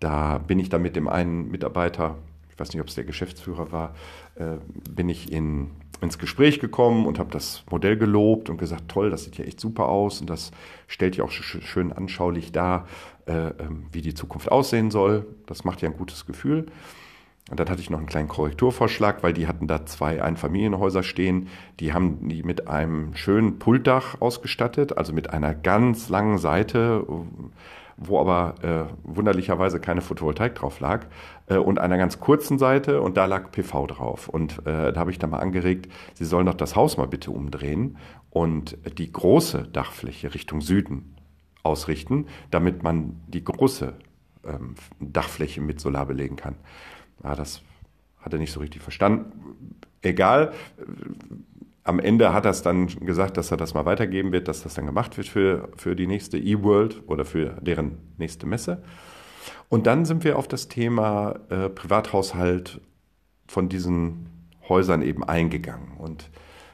da 0.00 0.38
bin 0.38 0.58
ich 0.58 0.68
dann 0.68 0.82
mit 0.82 0.96
dem 0.96 1.08
einen 1.08 1.50
Mitarbeiter 1.50 2.16
ich 2.58 2.60
weiß 2.60 2.72
nicht, 2.72 2.80
ob 2.80 2.88
es 2.88 2.96
der 2.96 3.04
Geschäftsführer 3.04 3.70
war, 3.70 3.94
äh, 4.34 4.56
bin 4.90 5.08
ich 5.08 5.30
in, 5.30 5.70
ins 6.00 6.18
Gespräch 6.18 6.60
gekommen 6.60 7.06
und 7.06 7.18
habe 7.18 7.30
das 7.30 7.64
Modell 7.70 7.96
gelobt 7.96 8.50
und 8.50 8.58
gesagt, 8.58 8.88
toll, 8.88 9.10
das 9.10 9.24
sieht 9.24 9.38
ja 9.38 9.44
echt 9.44 9.60
super 9.60 9.88
aus 9.88 10.20
und 10.20 10.30
das 10.30 10.50
stellt 10.86 11.16
ja 11.16 11.24
auch 11.24 11.30
schön 11.30 11.92
anschaulich 11.92 12.52
dar, 12.52 12.86
äh, 13.26 13.48
ähm, 13.48 13.86
wie 13.92 14.02
die 14.02 14.14
Zukunft 14.14 14.50
aussehen 14.50 14.90
soll. 14.90 15.26
Das 15.46 15.64
macht 15.64 15.82
ja 15.82 15.88
ein 15.88 15.96
gutes 15.96 16.26
Gefühl. 16.26 16.66
Und 17.50 17.58
dann 17.58 17.70
hatte 17.70 17.80
ich 17.80 17.88
noch 17.88 17.98
einen 17.98 18.06
kleinen 18.06 18.28
Korrekturvorschlag, 18.28 19.22
weil 19.22 19.32
die 19.32 19.46
hatten 19.46 19.66
da 19.66 19.86
zwei 19.86 20.22
Einfamilienhäuser 20.22 21.02
stehen. 21.02 21.48
Die 21.80 21.94
haben 21.94 22.28
die 22.28 22.42
mit 22.42 22.68
einem 22.68 23.14
schönen 23.14 23.58
Pultdach 23.58 24.20
ausgestattet, 24.20 24.98
also 24.98 25.14
mit 25.14 25.30
einer 25.30 25.54
ganz 25.54 26.10
langen 26.10 26.36
Seite, 26.36 27.06
wo 27.98 28.20
aber 28.20 28.54
äh, 28.62 28.92
wunderlicherweise 29.02 29.80
keine 29.80 30.00
Photovoltaik 30.00 30.54
drauf 30.54 30.78
lag 30.80 31.06
äh, 31.48 31.56
und 31.56 31.78
einer 31.78 31.98
ganz 31.98 32.20
kurzen 32.20 32.58
Seite 32.58 33.02
und 33.02 33.16
da 33.16 33.26
lag 33.26 33.50
PV 33.50 33.88
drauf. 33.88 34.28
Und 34.28 34.58
äh, 34.66 34.92
da 34.92 35.00
habe 35.00 35.10
ich 35.10 35.18
dann 35.18 35.30
mal 35.30 35.40
angeregt, 35.40 35.92
Sie 36.14 36.24
sollen 36.24 36.46
doch 36.46 36.54
das 36.54 36.76
Haus 36.76 36.96
mal 36.96 37.08
bitte 37.08 37.32
umdrehen 37.32 37.98
und 38.30 38.78
die 38.98 39.10
große 39.10 39.68
Dachfläche 39.72 40.32
Richtung 40.32 40.60
Süden 40.60 41.16
ausrichten, 41.64 42.26
damit 42.50 42.82
man 42.84 43.20
die 43.26 43.42
große 43.42 43.94
ähm, 44.44 44.76
Dachfläche 45.00 45.60
mit 45.60 45.80
Solar 45.80 46.06
belegen 46.06 46.36
kann. 46.36 46.54
Ja, 47.24 47.34
das 47.34 47.62
hat 48.20 48.32
er 48.32 48.38
nicht 48.38 48.52
so 48.52 48.60
richtig 48.60 48.80
verstanden. 48.80 49.76
Egal, 50.02 50.52
am 51.88 51.98
Ende 51.98 52.34
hat 52.34 52.44
er 52.44 52.50
es 52.50 52.60
dann 52.60 52.86
gesagt, 52.86 53.38
dass 53.38 53.50
er 53.50 53.56
das 53.56 53.72
mal 53.72 53.86
weitergeben 53.86 54.30
wird, 54.30 54.46
dass 54.46 54.62
das 54.62 54.74
dann 54.74 54.84
gemacht 54.84 55.16
wird 55.16 55.26
für, 55.26 55.70
für 55.76 55.96
die 55.96 56.06
nächste 56.06 56.36
E-World 56.36 57.02
oder 57.06 57.24
für 57.24 57.56
deren 57.62 57.96
nächste 58.18 58.46
Messe. 58.46 58.82
Und 59.70 59.86
dann 59.86 60.04
sind 60.04 60.22
wir 60.22 60.38
auf 60.38 60.46
das 60.46 60.68
Thema 60.68 61.40
äh, 61.48 61.70
Privathaushalt 61.70 62.82
von 63.46 63.70
diesen 63.70 64.26
Häusern 64.68 65.00
eben 65.00 65.24
eingegangen. 65.24 65.96
Und 65.96 66.28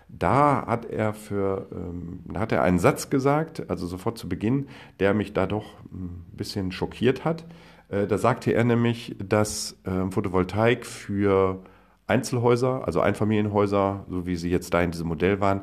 da 0.09 0.67
hat 0.67 0.87
er 0.87 1.15
für, 1.15 1.69
ähm, 1.73 2.25
hat 2.37 2.51
er 2.51 2.63
einen 2.63 2.81
Satz 2.81 3.09
gesagt, 3.09 3.71
also 3.71 3.87
sofort 3.87 4.19
zu 4.19 4.29
Beginn, 4.29 4.67
der 4.99 5.15
mich 5.15 5.33
da 5.33 5.47
doch 5.47 5.75
ein 5.93 6.25
bisschen 6.33 6.73
schockiert 6.73 7.25
hat. 7.25 7.45
Äh, 7.89 8.09
da 8.09 8.19
sagte 8.19 8.53
er 8.53 8.65
nämlich, 8.65 9.15
dass 9.25 9.77
äh, 9.85 10.11
Photovoltaik 10.11 10.85
für 10.85 11.61
Einzelhäuser, 12.07 12.87
also 12.87 13.01
Einfamilienhäuser, 13.01 14.05
so 14.09 14.27
wie 14.27 14.37
sie 14.37 14.51
jetzt 14.51 14.75
da 14.75 14.83
in 14.83 14.91
diesem 14.91 15.09
Modell 15.09 15.41
waren, 15.41 15.63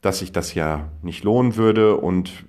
dass 0.00 0.20
sich 0.20 0.32
das 0.32 0.54
ja 0.54 0.88
nicht 1.02 1.24
lohnen 1.24 1.56
würde 1.56 1.96
und 1.96 2.44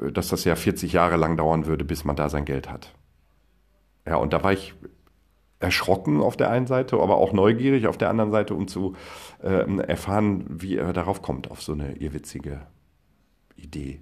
äh, 0.00 0.12
dass 0.12 0.28
das 0.28 0.44
ja 0.44 0.56
40 0.56 0.92
Jahre 0.92 1.16
lang 1.16 1.36
dauern 1.36 1.66
würde, 1.66 1.84
bis 1.84 2.04
man 2.04 2.16
da 2.16 2.28
sein 2.28 2.44
Geld 2.44 2.70
hat. 2.70 2.94
Ja, 4.06 4.16
und 4.16 4.32
da 4.32 4.42
war 4.42 4.52
ich 4.52 4.74
erschrocken 5.60 6.20
auf 6.20 6.36
der 6.36 6.50
einen 6.50 6.66
Seite, 6.66 6.98
aber 6.98 7.16
auch 7.16 7.32
neugierig 7.32 7.86
auf 7.86 7.96
der 7.96 8.10
anderen 8.10 8.32
Seite, 8.32 8.54
um 8.54 8.66
zu 8.66 8.96
äh, 9.42 9.64
erfahren, 9.82 10.44
wie 10.48 10.76
er 10.76 10.92
darauf 10.92 11.22
kommt, 11.22 11.50
auf 11.50 11.62
so 11.62 11.72
eine 11.72 11.94
irrwitzige 11.96 12.66
Idee. 13.56 14.00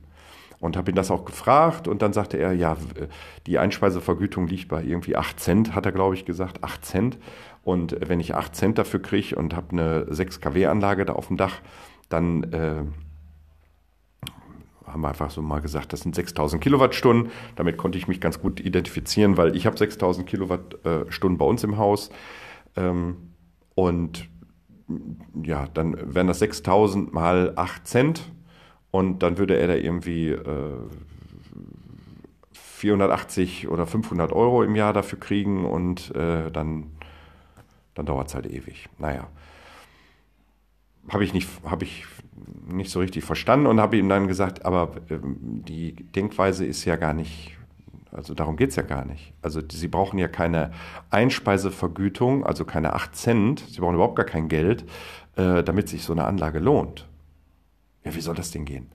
Und 0.59 0.76
habe 0.76 0.90
ihn 0.90 0.95
das 0.95 1.11
auch 1.11 1.25
gefragt 1.25 1.88
und 1.88 2.02
dann 2.02 2.12
sagte 2.12 2.37
er, 2.37 2.52
ja, 2.52 2.76
die 3.47 3.59
Einspeisevergütung 3.59 4.47
liegt 4.47 4.69
bei 4.69 4.83
irgendwie 4.83 5.17
8 5.17 5.40
Cent, 5.40 5.75
hat 5.75 5.87
er, 5.87 5.93
glaube 5.93 6.14
ich, 6.14 6.26
gesagt, 6.26 6.62
8 6.62 6.85
Cent. 6.85 7.19
Und 7.62 7.97
wenn 8.09 8.21
ich 8.21 8.35
8 8.35 8.55
Cent 8.55 8.79
dafür 8.79 9.00
kriege 9.00 9.37
und 9.37 9.55
habe 9.55 9.73
eine 9.73 10.07
6 10.12 10.40
kW-Anlage 10.40 11.05
da 11.05 11.12
auf 11.12 11.29
dem 11.29 11.37
Dach, 11.37 11.61
dann 12.09 12.45
äh, 12.52 12.85
haben 14.87 15.02
wir 15.02 15.09
einfach 15.09 15.31
so 15.31 15.43
mal 15.43 15.61
gesagt, 15.61 15.93
das 15.93 16.00
sind 16.00 16.14
6000 16.14 16.62
Kilowattstunden. 16.62 17.31
Damit 17.57 17.76
konnte 17.76 17.99
ich 17.99 18.09
mich 18.09 18.21
ganz 18.21 18.40
gut 18.40 18.61
identifizieren, 18.61 19.37
weil 19.37 19.55
ich 19.57 19.67
habe 19.67 19.76
6000 19.76 20.26
Kilowattstunden 20.26 21.38
bei 21.38 21.45
uns 21.45 21.62
im 21.62 21.76
Haus. 21.76 22.11
Ähm, 22.76 23.35
und 23.75 24.29
ja, 25.43 25.69
dann 25.73 25.97
wären 26.14 26.26
das 26.26 26.40
6000 26.40 27.12
mal 27.12 27.52
8 27.57 27.87
Cent 27.87 28.33
und 28.90 29.23
dann 29.23 29.38
würde 29.38 29.57
er 29.57 29.69
da 29.69 29.75
irgendwie 29.75 30.31
äh, 30.31 30.88
480 32.52 33.69
oder 33.69 33.87
500 33.87 34.33
Euro 34.33 34.62
im 34.62 34.75
Jahr 34.75 34.93
dafür 34.93 35.21
kriegen 35.21 35.64
und 35.64 36.14
äh, 36.14 36.50
dann, 36.50 36.90
dann 37.94 38.06
dauert 38.06 38.28
es 38.28 38.35
halt 38.35 38.47
ewig. 38.47 38.88
Naja, 38.99 39.28
habe 41.09 41.25
ich, 41.25 41.32
nicht, 41.32 41.49
hab 41.64 41.82
ich 41.82 42.04
nicht 42.66 42.90
so 42.90 43.00
richtig 43.00 43.25
verstanden 43.25 43.66
und 43.66 43.80
habe 43.80 43.97
ihm 43.97 44.09
dann 44.09 44.28
gesagt, 44.28 44.64
aber 44.64 44.92
ähm, 45.11 45.64
die 45.66 45.94
Denkweise 45.94 46.64
ist 46.64 46.85
ja 46.85 46.97
gar 46.97 47.14
nicht, 47.14 47.56
also 48.12 48.35
darum 48.35 48.56
geht 48.56 48.70
es 48.70 48.76
ja 48.76 48.82
gar 48.82 49.04
nicht. 49.04 49.32
Also 49.42 49.61
Sie 49.70 49.88
brauchen 49.88 50.18
ja 50.18 50.28
keine 50.28 50.73
Einspeisevergütung, 51.11 52.44
also 52.44 52.64
keine 52.64 52.94
8 52.94 53.16
Cent, 53.16 53.64
Sie 53.68 53.80
brauchen 53.80 53.94
überhaupt 53.94 54.16
gar 54.16 54.26
kein 54.26 54.49
Geld, 54.49 54.85
äh, 55.37 55.62
damit 55.62 55.88
sich 55.88 56.04
so 56.04 56.12
eine 56.12 56.25
Anlage 56.25 56.59
lohnt. 56.59 57.09
Ja, 58.04 58.14
wie 58.14 58.20
soll 58.20 58.35
das 58.35 58.50
denn 58.50 58.64
gehen? 58.64 58.90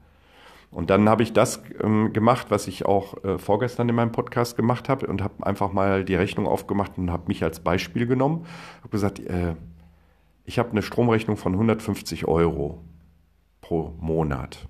Und 0.76 0.90
dann 0.90 1.08
habe 1.08 1.24
ich 1.24 1.32
das 1.32 1.64
ähm, 1.82 2.12
gemacht, 2.12 2.48
was 2.50 2.68
ich 2.68 2.86
auch 2.86 3.24
äh, 3.24 3.38
vorgestern 3.38 3.88
in 3.88 3.96
meinem 3.96 4.12
Podcast 4.12 4.58
gemacht 4.58 4.90
habe 4.90 5.08
und 5.08 5.24
habe 5.24 5.48
einfach 5.48 5.72
mal 5.72 6.04
die 6.04 6.16
Rechnung 6.16 6.48
aufgemacht 6.48 6.98
und 6.98 7.12
habe 7.12 7.30
mich 7.30 7.42
als 7.46 7.62
Beispiel 7.62 8.06
genommen. 8.06 8.46
Habe 8.80 8.90
gesagt, 8.90 9.20
äh, 9.22 9.56
ich 10.44 10.60
habe 10.60 10.72
eine 10.72 10.82
Stromrechnung 10.82 11.38
von 11.38 11.54
150 11.54 12.28
Euro 12.28 12.84
pro 13.62 13.94
Monat. 14.02 14.68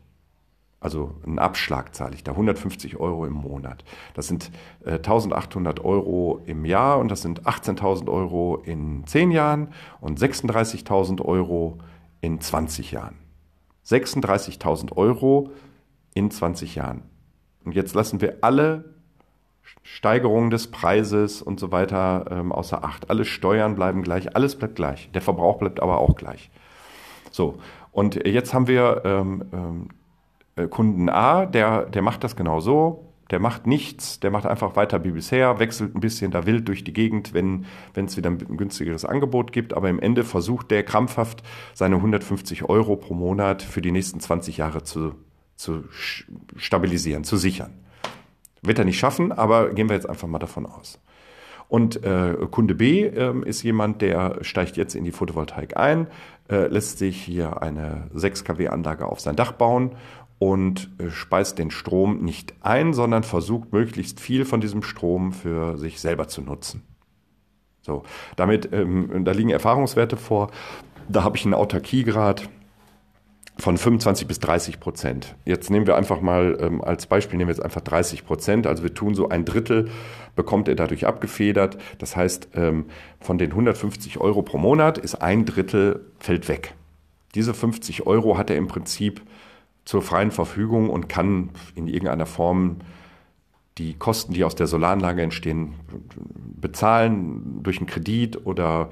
Also 0.80 1.16
einen 1.26 1.40
Abschlag 1.40 1.96
zahle 1.96 2.14
ich 2.14 2.24
da, 2.24 2.34
150 2.34 2.98
Euro 2.98 3.26
im 3.26 3.34
Monat. 3.34 3.84
Das 4.14 4.28
sind 4.28 4.52
äh, 4.86 4.98
1800 4.98 5.84
Euro 5.84 6.40
im 6.46 6.66
Jahr 6.66 7.00
und 7.00 7.10
das 7.10 7.24
sind 7.24 7.48
18.000 7.48 8.12
Euro 8.12 8.62
in 8.64 9.08
10 9.08 9.32
Jahren 9.32 9.70
und 10.02 10.20
36.000 10.20 11.26
Euro 11.26 11.80
in 12.22 12.40
20 12.40 12.92
Jahren. 12.92 13.16
36.000 13.88 14.96
Euro 14.96 15.50
in 16.16 16.32
20 16.32 16.74
Jahren. 16.74 17.04
Und 17.64 17.76
jetzt 17.76 17.94
lassen 17.94 18.22
wir 18.22 18.38
alle 18.42 18.96
Steigerungen 19.84 20.50
des 20.50 20.72
Preises 20.72 21.44
und 21.44 21.60
so 21.60 21.72
weiter 21.72 22.26
ähm, 22.32 22.52
außer 22.52 22.84
Acht. 22.84 23.12
Alle 23.12 23.26
Steuern 23.26 23.76
bleiben 23.76 24.02
gleich, 24.02 24.36
alles 24.36 24.56
bleibt 24.56 24.76
gleich. 24.76 25.12
Der 25.14 25.22
Verbrauch 25.22 25.58
bleibt 25.58 25.80
aber 25.80 26.00
auch 26.00 26.16
gleich. 26.16 26.50
So, 27.30 27.60
und 27.92 28.26
jetzt 28.28 28.54
haben 28.54 28.68
wir 28.68 29.02
ähm, 29.06 29.44
ähm, 29.54 29.90
äh, 30.56 30.68
Kunden 30.68 31.10
A, 31.10 31.46
der, 31.46 31.86
der 31.86 32.02
macht 32.02 32.24
das 32.24 32.36
genau 32.36 32.60
so. 32.60 33.12
Der 33.32 33.40
macht 33.40 33.66
nichts, 33.66 34.20
der 34.20 34.30
macht 34.30 34.46
einfach 34.46 34.76
weiter 34.76 35.04
wie 35.04 35.10
bisher, 35.10 35.58
wechselt 35.58 35.96
ein 35.96 36.00
bisschen 36.00 36.30
da 36.30 36.46
wild 36.46 36.68
durch 36.68 36.84
die 36.84 36.94
Gegend, 36.94 37.34
wenn 37.34 37.66
es 37.96 38.18
wieder 38.18 38.30
ein 38.30 38.38
günstigeres 38.38 39.04
Angebot 39.04 39.52
gibt. 39.52 39.74
Aber 39.74 39.90
im 39.90 40.00
Ende 40.00 40.24
versucht 40.24 40.70
der 40.70 40.84
krampfhaft, 40.84 41.42
seine 41.74 41.96
150 41.96 42.70
Euro 42.70 42.96
pro 42.96 43.16
Monat 43.16 43.64
für 43.64 43.82
die 43.82 43.92
nächsten 43.92 44.20
20 44.20 44.58
Jahre 44.58 44.84
zu, 44.84 45.16
zu 45.56 45.86
stabilisieren, 46.56 47.24
zu 47.24 47.38
sichern. 47.38 47.74
Wird 48.62 48.80
er 48.80 48.86
nicht 48.86 49.00
schaffen, 49.00 49.32
aber 49.32 49.70
gehen 49.74 49.90
wir 49.90 49.96
jetzt 49.96 50.10
einfach 50.10 50.28
mal 50.28 50.40
davon 50.40 50.66
aus. 50.66 51.00
Und 51.68 52.04
äh, 52.04 52.36
Kunde 52.52 52.76
B 52.76 53.04
äh, 53.04 53.34
ist 53.46 53.64
jemand, 53.64 54.02
der 54.02 54.38
steigt 54.42 54.78
jetzt 54.78 54.96
in 54.96 55.04
die 55.04 55.12
Photovoltaik 55.12 55.78
ein, 55.78 56.08
äh, 56.50 56.68
lässt 56.68 57.00
sich 57.00 57.22
hier 57.22 57.62
eine 57.62 58.10
6 58.14 58.44
kW 58.44 58.68
Anlage 58.68 59.08
auf 59.08 59.20
sein 59.20 59.36
Dach 59.36 59.52
bauen 59.52 59.96
und 60.38 60.90
äh, 61.00 61.10
speist 61.10 61.58
den 61.58 61.72
Strom 61.72 62.24
nicht 62.24 62.54
ein, 62.62 62.94
sondern 62.94 63.24
versucht 63.24 63.74
möglichst 63.74 64.20
viel 64.20 64.46
von 64.46 64.62
diesem 64.62 64.84
Strom 64.84 65.32
für 65.32 65.78
sich 65.78 66.00
selber 66.00 66.28
zu 66.28 66.42
nutzen. 66.42 66.84
So, 67.82 68.04
damit, 68.36 68.70
ähm, 68.74 69.26
da 69.26 69.32
liegen 69.32 69.50
Erfahrungswerte 69.50 70.18
vor. 70.18 70.50
Da 71.08 71.24
habe 71.24 71.38
ich 71.38 71.46
einen 71.46 71.54
Autarkiegrad 71.54 72.50
von 73.58 73.78
25 73.78 74.28
bis 74.28 74.40
30 74.40 74.80
Prozent. 74.80 75.36
Jetzt 75.46 75.70
nehmen 75.70 75.88
wir 75.88 75.96
einfach 75.96 76.20
mal 76.22 76.58
ähm, 76.60 76.84
als 76.84 77.06
Beispiel 77.06 77.38
nehmen 77.38 77.48
wir 77.48 77.56
jetzt 77.56 77.64
einfach 77.64 77.82
30 77.82 78.26
Prozent. 78.26 78.68
Also 78.68 78.84
wir 78.84 78.94
tun 78.94 79.16
so 79.16 79.30
ein 79.30 79.46
Drittel 79.46 79.90
bekommt 80.36 80.68
er 80.68 80.76
dadurch 80.76 81.08
abgefedert. 81.08 81.78
Das 81.98 82.16
heißt, 82.16 82.50
ähm, 82.56 82.86
von 83.20 83.38
den 83.38 83.52
150 83.52 84.20
Euro 84.20 84.42
pro 84.42 84.58
Monat 84.58 84.98
ist 84.98 85.16
ein 85.16 85.46
Drittel 85.46 86.06
fällt 86.20 86.50
weg. 86.50 86.76
Diese 87.34 87.54
50 87.54 88.06
Euro 88.06 88.38
hat 88.38 88.50
er 88.50 88.58
im 88.58 88.68
Prinzip 88.68 89.22
zur 89.86 90.02
freien 90.02 90.32
Verfügung 90.32 90.90
und 90.90 91.08
kann 91.08 91.52
in 91.76 91.88
irgendeiner 91.88 92.26
Form 92.26 92.78
die 93.78 93.94
Kosten, 93.94 94.34
die 94.34 94.44
aus 94.44 94.56
der 94.56 94.68
Solaranlage 94.68 95.22
entstehen, 95.22 95.76
bezahlen 96.60 97.62
durch 97.62 97.78
einen 97.78 97.88
Kredit 97.88 98.46
oder 98.46 98.90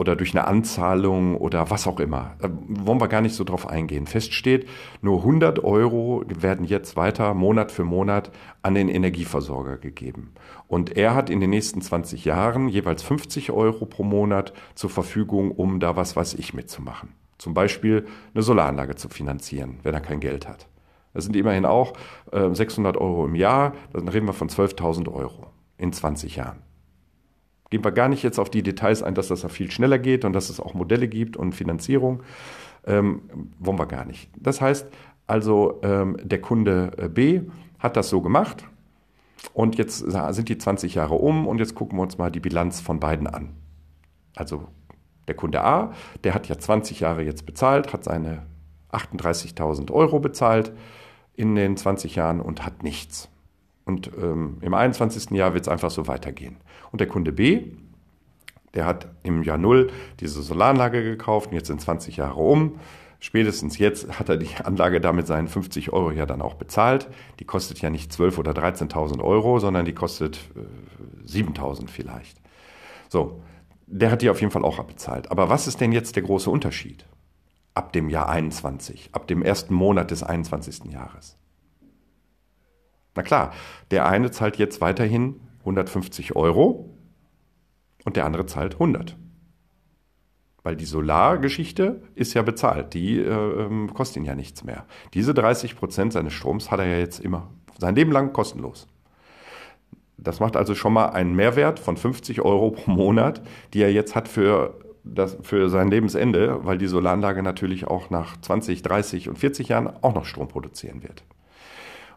oder 0.00 0.16
durch 0.16 0.32
eine 0.32 0.46
Anzahlung 0.46 1.36
oder 1.36 1.68
was 1.68 1.86
auch 1.86 2.00
immer. 2.00 2.34
Da 2.38 2.48
wollen 2.50 3.02
wir 3.02 3.08
gar 3.08 3.20
nicht 3.20 3.34
so 3.34 3.44
drauf 3.44 3.68
eingehen. 3.68 4.06
Fest 4.06 4.32
steht, 4.32 4.66
nur 5.02 5.18
100 5.18 5.62
Euro 5.62 6.24
werden 6.26 6.64
jetzt 6.64 6.96
weiter 6.96 7.34
Monat 7.34 7.70
für 7.70 7.84
Monat 7.84 8.30
an 8.62 8.74
den 8.74 8.88
Energieversorger 8.88 9.76
gegeben. 9.76 10.32
Und 10.68 10.96
er 10.96 11.14
hat 11.14 11.28
in 11.28 11.40
den 11.40 11.50
nächsten 11.50 11.82
20 11.82 12.24
Jahren 12.24 12.70
jeweils 12.70 13.02
50 13.02 13.50
Euro 13.50 13.84
pro 13.84 14.02
Monat 14.02 14.54
zur 14.74 14.88
Verfügung, 14.88 15.50
um 15.50 15.80
da 15.80 15.96
was 15.96 16.16
weiß 16.16 16.32
ich 16.32 16.54
mitzumachen. 16.54 17.10
Zum 17.36 17.52
Beispiel 17.52 18.06
eine 18.32 18.42
Solaranlage 18.42 18.94
zu 18.94 19.10
finanzieren, 19.10 19.80
wenn 19.82 19.92
er 19.92 20.00
kein 20.00 20.20
Geld 20.20 20.48
hat. 20.48 20.66
Das 21.12 21.24
sind 21.24 21.36
immerhin 21.36 21.66
auch 21.66 21.92
äh, 22.32 22.48
600 22.54 22.96
Euro 22.96 23.26
im 23.26 23.34
Jahr. 23.34 23.74
Dann 23.92 24.08
reden 24.08 24.26
wir 24.26 24.32
von 24.32 24.48
12.000 24.48 25.12
Euro 25.12 25.48
in 25.76 25.92
20 25.92 26.36
Jahren. 26.36 26.69
Gehen 27.70 27.84
wir 27.84 27.92
gar 27.92 28.08
nicht 28.08 28.22
jetzt 28.22 28.38
auf 28.38 28.50
die 28.50 28.62
Details 28.62 29.02
ein, 29.02 29.14
dass 29.14 29.28
das 29.28 29.42
ja 29.42 29.48
viel 29.48 29.70
schneller 29.70 29.98
geht 29.98 30.24
und 30.24 30.32
dass 30.32 30.50
es 30.50 30.60
auch 30.60 30.74
Modelle 30.74 31.08
gibt 31.08 31.36
und 31.36 31.54
Finanzierung. 31.54 32.22
Ähm, 32.84 33.22
wollen 33.58 33.78
wir 33.78 33.86
gar 33.86 34.04
nicht. 34.04 34.30
Das 34.36 34.60
heißt 34.60 34.88
also, 35.26 35.78
ähm, 35.82 36.16
der 36.22 36.40
Kunde 36.40 36.90
äh, 36.96 37.08
B 37.08 37.42
hat 37.78 37.96
das 37.96 38.08
so 38.08 38.20
gemacht 38.20 38.64
und 39.54 39.76
jetzt 39.76 39.98
sind 39.98 40.48
die 40.48 40.58
20 40.58 40.96
Jahre 40.96 41.14
um 41.14 41.46
und 41.46 41.58
jetzt 41.58 41.74
gucken 41.74 41.98
wir 41.98 42.02
uns 42.02 42.18
mal 42.18 42.30
die 42.30 42.40
Bilanz 42.40 42.80
von 42.80 42.98
beiden 42.98 43.26
an. 43.26 43.50
Also 44.34 44.66
der 45.28 45.36
Kunde 45.36 45.62
A, 45.62 45.92
der 46.24 46.34
hat 46.34 46.48
ja 46.48 46.58
20 46.58 47.00
Jahre 47.00 47.22
jetzt 47.22 47.46
bezahlt, 47.46 47.92
hat 47.92 48.04
seine 48.04 48.42
38.000 48.90 49.92
Euro 49.92 50.18
bezahlt 50.18 50.72
in 51.34 51.54
den 51.54 51.76
20 51.76 52.16
Jahren 52.16 52.40
und 52.40 52.66
hat 52.66 52.82
nichts. 52.82 53.28
Und 53.84 54.10
ähm, 54.20 54.58
im 54.60 54.74
21. 54.74 55.30
Jahr 55.30 55.54
wird 55.54 55.64
es 55.64 55.68
einfach 55.68 55.90
so 55.90 56.06
weitergehen. 56.06 56.56
Und 56.92 57.00
der 57.00 57.08
Kunde 57.08 57.32
B, 57.32 57.72
der 58.74 58.86
hat 58.86 59.08
im 59.22 59.42
Jahr 59.42 59.58
Null 59.58 59.90
diese 60.20 60.42
Solaranlage 60.42 61.02
gekauft 61.02 61.50
und 61.50 61.56
jetzt 61.56 61.66
sind 61.66 61.80
20 61.80 62.16
Jahre 62.16 62.40
um. 62.40 62.78
Spätestens 63.18 63.78
jetzt 63.78 64.18
hat 64.18 64.28
er 64.28 64.36
die 64.36 64.54
Anlage 64.64 65.00
damit 65.00 65.26
seinen 65.26 65.48
50 65.48 65.92
Euro 65.92 66.10
ja 66.10 66.26
dann 66.26 66.42
auch 66.42 66.54
bezahlt. 66.54 67.08
Die 67.38 67.44
kostet 67.44 67.80
ja 67.80 67.90
nicht 67.90 68.12
12.000 68.12 68.38
oder 68.38 68.52
13.000 68.52 69.22
Euro, 69.22 69.58
sondern 69.58 69.84
die 69.84 69.94
kostet 69.94 70.38
äh, 70.56 71.26
7.000 71.26 71.88
vielleicht. 71.88 72.40
So, 73.08 73.42
der 73.86 74.10
hat 74.10 74.22
die 74.22 74.30
auf 74.30 74.40
jeden 74.40 74.52
Fall 74.52 74.64
auch 74.64 74.78
abbezahlt. 74.78 75.30
Aber 75.30 75.48
was 75.48 75.66
ist 75.66 75.80
denn 75.80 75.92
jetzt 75.92 76.16
der 76.16 76.22
große 76.22 76.48
Unterschied? 76.48 77.04
ab 77.74 77.92
dem 77.92 78.08
Jahr 78.08 78.28
21, 78.28 79.10
ab 79.12 79.26
dem 79.26 79.42
ersten 79.42 79.74
Monat 79.74 80.10
des 80.10 80.22
21. 80.22 80.92
Jahres. 80.92 81.36
Na 83.14 83.22
klar, 83.22 83.52
der 83.90 84.06
eine 84.06 84.30
zahlt 84.30 84.56
jetzt 84.56 84.80
weiterhin 84.80 85.40
150 85.60 86.36
Euro 86.36 86.90
und 88.04 88.16
der 88.16 88.24
andere 88.24 88.46
zahlt 88.46 88.74
100. 88.74 89.16
Weil 90.62 90.76
die 90.76 90.84
Solargeschichte 90.84 92.02
ist 92.14 92.34
ja 92.34 92.42
bezahlt, 92.42 92.92
die 92.92 93.18
äh, 93.18 93.28
ähm, 93.28 93.92
kostet 93.94 94.18
ihn 94.18 94.24
ja 94.24 94.34
nichts 94.34 94.62
mehr. 94.62 94.84
Diese 95.14 95.32
30 95.32 95.76
Prozent 95.76 96.12
seines 96.12 96.34
Stroms 96.34 96.70
hat 96.70 96.80
er 96.80 96.86
ja 96.86 96.98
jetzt 96.98 97.20
immer 97.20 97.48
sein 97.78 97.94
Leben 97.94 98.12
lang 98.12 98.32
kostenlos. 98.32 98.86
Das 100.18 100.38
macht 100.38 100.56
also 100.56 100.74
schon 100.74 100.92
mal 100.92 101.06
einen 101.06 101.34
Mehrwert 101.34 101.78
von 101.78 101.96
50 101.96 102.42
Euro 102.42 102.72
pro 102.72 102.90
Monat, 102.90 103.40
die 103.72 103.80
er 103.80 103.90
jetzt 103.90 104.14
hat 104.14 104.28
für, 104.28 104.78
das, 105.02 105.38
für 105.40 105.70
sein 105.70 105.90
Lebensende, 105.90 106.62
weil 106.64 106.76
die 106.76 106.88
Solaranlage 106.88 107.42
natürlich 107.42 107.86
auch 107.86 108.10
nach 108.10 108.38
20, 108.38 108.82
30 108.82 109.30
und 109.30 109.38
40 109.38 109.68
Jahren 109.68 109.90
auch 110.02 110.14
noch 110.14 110.26
Strom 110.26 110.48
produzieren 110.48 111.02
wird. 111.02 111.24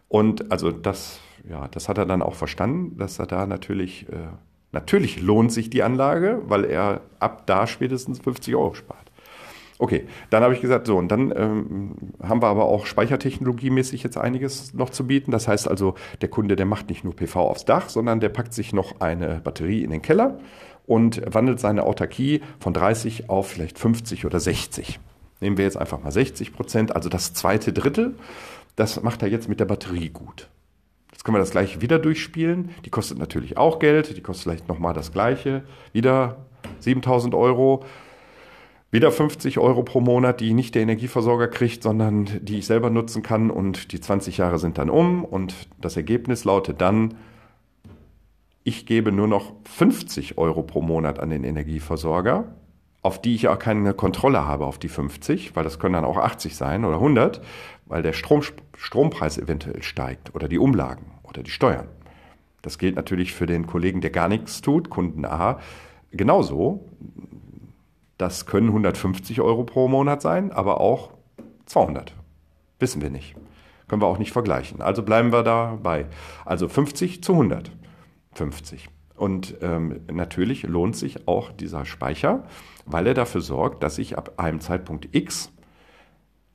Und 0.10 0.52
also 0.52 0.72
das, 0.72 1.22
ja, 1.50 1.68
das 1.68 1.90
hat 1.90 1.98
er 1.98 2.06
dann 2.06 2.22
auch 2.22 2.36
verstanden, 2.36 2.98
dass 2.98 3.20
er 3.20 3.26
da 3.26 3.46
natürlich 3.46 4.08
äh, 4.10 4.28
Natürlich 4.74 5.22
lohnt 5.22 5.52
sich 5.52 5.70
die 5.70 5.84
Anlage, 5.84 6.42
weil 6.48 6.66
er 6.66 7.02
ab 7.20 7.46
da 7.46 7.68
spätestens 7.68 8.20
50 8.20 8.56
Euro 8.56 8.74
spart. 8.74 9.12
Okay, 9.78 10.08
dann 10.30 10.44
habe 10.44 10.54
ich 10.54 10.62
gesagt, 10.62 10.88
so, 10.88 10.98
und 10.98 11.10
dann 11.10 11.32
ähm, 11.36 11.92
haben 12.22 12.42
wir 12.42 12.48
aber 12.48 12.66
auch 12.66 12.86
speichertechnologiemäßig 12.86 14.02
jetzt 14.02 14.18
einiges 14.18 14.74
noch 14.74 14.90
zu 14.90 15.06
bieten. 15.06 15.32
Das 15.32 15.48
heißt 15.48 15.68
also, 15.68 15.94
der 16.22 16.30
Kunde, 16.30 16.56
der 16.56 16.66
macht 16.66 16.90
nicht 16.90 17.04
nur 17.04 17.16
PV 17.16 17.36
aufs 17.42 17.66
Dach, 17.66 17.90
sondern 17.90 18.20
der 18.20 18.30
packt 18.30 18.54
sich 18.54 18.74
noch 18.74 19.00
eine 19.00 19.42
Batterie 19.44 19.84
in 19.84 19.92
den 19.92 20.02
Keller 20.02 20.40
und 20.88 21.22
wandelt 21.32 21.60
seine 21.60 21.84
Autarkie 21.84 22.42
von 22.60 22.74
30 22.74 23.30
auf 23.30 23.50
vielleicht 23.50 23.78
50 23.78 24.26
oder 24.26 24.40
60. 24.40 25.00
Nehmen 25.40 25.58
wir 25.58 25.66
jetzt 25.66 25.78
einfach 25.78 26.02
mal 26.02 26.12
60 26.12 26.52
Prozent, 26.54 26.96
also 26.96 27.10
das 27.10 27.34
zweite 27.34 27.74
Drittel. 27.74 28.16
Das 28.76 29.04
macht 29.04 29.22
er 29.22 29.28
jetzt 29.28 29.50
mit 29.50 29.60
der 29.60 29.66
Batterie 29.66 30.10
gut. 30.10 30.50
Jetzt 31.24 31.28
können 31.28 31.36
wir 31.38 31.40
das 31.40 31.52
gleiche 31.52 31.80
wieder 31.80 32.00
durchspielen. 32.00 32.72
Die 32.84 32.90
kostet 32.90 33.18
natürlich 33.18 33.56
auch 33.56 33.80
Geld. 33.80 34.18
Die 34.18 34.22
kostet 34.22 34.44
vielleicht 34.44 34.68
nochmal 34.68 34.94
das 34.94 35.14
gleiche. 35.14 35.64
Wieder 35.94 36.36
7000 36.82 37.34
Euro. 37.34 37.86
Wieder 38.92 39.10
50 39.10 39.58
Euro 39.58 39.84
pro 39.84 40.02
Monat, 40.02 40.42
die 40.42 40.54
nicht 40.54 40.76
der 40.76 40.82
Energieversorger 40.82 41.48
kriegt, 41.48 41.82
sondern 41.82 42.28
die 42.42 42.60
ich 42.60 42.66
selber 42.66 42.90
nutzen 42.90 43.24
kann. 43.24 43.52
Und 43.52 43.94
die 43.94 44.02
20 44.02 44.36
Jahre 44.36 44.60
sind 44.60 44.78
dann 44.78 44.90
um. 44.90 45.24
Und 45.24 45.70
das 45.80 45.96
Ergebnis 45.96 46.44
lautet 46.44 46.82
dann, 46.82 47.14
ich 48.66 48.86
gebe 48.86 49.14
nur 49.14 49.30
noch 49.30 49.54
50 49.64 50.38
Euro 50.38 50.62
pro 50.62 50.82
Monat 50.82 51.22
an 51.22 51.30
den 51.30 51.46
Energieversorger, 51.46 52.54
auf 53.02 53.22
die 53.22 53.36
ich 53.36 53.48
auch 53.48 53.60
keine 53.60 53.94
Kontrolle 53.94 54.46
habe, 54.46 54.66
auf 54.66 54.78
die 54.78 54.90
50, 54.90 55.56
weil 55.56 55.64
das 55.64 55.80
können 55.80 55.94
dann 55.94 56.04
auch 56.04 56.18
80 56.18 56.58
sein 56.58 56.84
oder 56.84 56.96
100, 56.96 57.42
weil 57.86 58.04
der 58.04 58.12
Strom, 58.12 58.42
Strompreis 58.76 59.38
eventuell 59.38 59.84
steigt 59.84 60.36
oder 60.36 60.50
die 60.50 60.60
Umlagen 60.60 61.13
oder 61.24 61.44
die 61.44 61.52
Steuern. 61.52 61.88
Das 62.62 62.78
gilt 62.78 62.96
natürlich 62.96 63.34
für 63.34 63.46
den 63.46 63.68
Kollegen, 63.68 64.02
der 64.02 64.10
gar 64.10 64.30
nichts 64.30 64.62
tut, 64.62 64.90
Kunden 64.90 65.26
A, 65.26 65.60
genauso. 66.12 66.90
Das 68.18 68.46
können 68.46 68.68
150 68.68 69.42
Euro 69.42 69.64
pro 69.64 69.88
Monat 69.88 70.22
sein, 70.22 70.52
aber 70.52 70.80
auch 70.80 71.12
200. 71.66 72.16
Wissen 72.80 73.02
wir 73.02 73.10
nicht. 73.10 73.36
Können 73.88 74.02
wir 74.02 74.08
auch 74.08 74.18
nicht 74.18 74.32
vergleichen. 74.32 74.82
Also 74.82 75.04
bleiben 75.04 75.34
wir 75.34 75.44
dabei. 75.44 76.06
Also 76.46 76.70
50 76.70 77.22
zu 77.22 77.34
100. 77.34 77.72
50. 78.34 78.88
Und 79.16 79.56
ähm, 79.62 80.02
natürlich 80.12 80.64
lohnt 80.64 80.96
sich 80.96 81.28
auch 81.28 81.52
dieser 81.52 81.86
Speicher, 81.86 82.46
weil 82.86 83.08
er 83.08 83.14
dafür 83.14 83.42
sorgt, 83.42 83.84
dass 83.84 83.98
ich 83.98 84.18
ab 84.18 84.34
einem 84.38 84.62
Zeitpunkt 84.62 85.10
X 85.14 85.52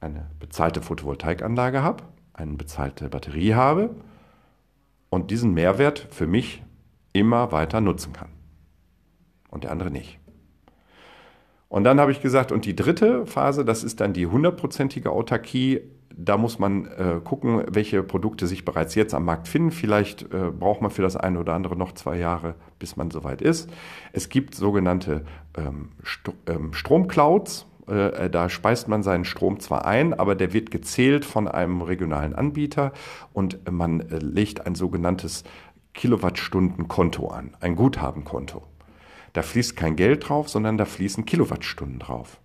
eine 0.00 0.30
bezahlte 0.40 0.80
Photovoltaikanlage 0.80 1.82
habe, 1.82 2.04
eine 2.32 2.54
bezahlte 2.54 3.08
Batterie 3.08 3.54
habe 3.54 3.90
und 5.10 5.30
diesen 5.30 5.54
Mehrwert 5.54 6.06
für 6.10 6.26
mich 6.26 6.62
immer 7.12 7.52
weiter 7.52 7.80
nutzen 7.80 8.12
kann. 8.12 8.28
Und 9.50 9.64
der 9.64 9.72
andere 9.72 9.90
nicht. 9.90 10.18
Und 11.68 11.84
dann 11.84 12.00
habe 12.00 12.12
ich 12.12 12.22
gesagt, 12.22 12.50
und 12.50 12.64
die 12.64 12.74
dritte 12.74 13.26
Phase, 13.26 13.64
das 13.64 13.84
ist 13.84 14.00
dann 14.00 14.12
die 14.12 14.26
hundertprozentige 14.26 15.10
Autarkie. 15.10 15.80
Da 16.14 16.36
muss 16.36 16.58
man 16.58 16.86
äh, 16.86 17.20
gucken, 17.22 17.62
welche 17.70 18.02
Produkte 18.02 18.46
sich 18.46 18.64
bereits 18.64 18.94
jetzt 18.94 19.14
am 19.14 19.24
Markt 19.24 19.48
finden. 19.48 19.70
Vielleicht 19.70 20.22
äh, 20.32 20.50
braucht 20.50 20.80
man 20.80 20.90
für 20.90 21.02
das 21.02 21.16
eine 21.16 21.38
oder 21.38 21.54
andere 21.54 21.76
noch 21.76 21.92
zwei 21.92 22.18
Jahre, 22.18 22.54
bis 22.78 22.96
man 22.96 23.10
soweit 23.10 23.42
ist. 23.42 23.70
Es 24.12 24.28
gibt 24.28 24.54
sogenannte 24.54 25.24
ähm, 25.56 25.90
St 26.04 26.32
ähm, 26.46 26.72
Stromclouds. 26.72 27.66
Äh, 27.88 28.30
da 28.30 28.48
speist 28.48 28.88
man 28.88 29.02
seinen 29.02 29.24
Strom 29.24 29.60
zwar 29.60 29.86
ein, 29.86 30.14
aber 30.14 30.34
der 30.34 30.52
wird 30.52 30.70
gezählt 30.70 31.24
von 31.24 31.48
einem 31.48 31.82
regionalen 31.82 32.34
Anbieter 32.34 32.92
und 33.32 33.58
man 33.70 34.00
äh, 34.00 34.18
legt 34.18 34.66
ein 34.66 34.74
sogenanntes 34.74 35.44
Kilowattstundenkonto 35.94 37.28
an, 37.28 37.56
ein 37.60 37.74
Guthabenkonto. 37.74 38.62
Da 39.32 39.42
fließt 39.42 39.76
kein 39.76 39.96
Geld 39.96 40.28
drauf, 40.28 40.48
sondern 40.48 40.78
da 40.78 40.84
fließen 40.84 41.24
Kilowattstunden 41.24 41.98
drauf. 41.98 42.40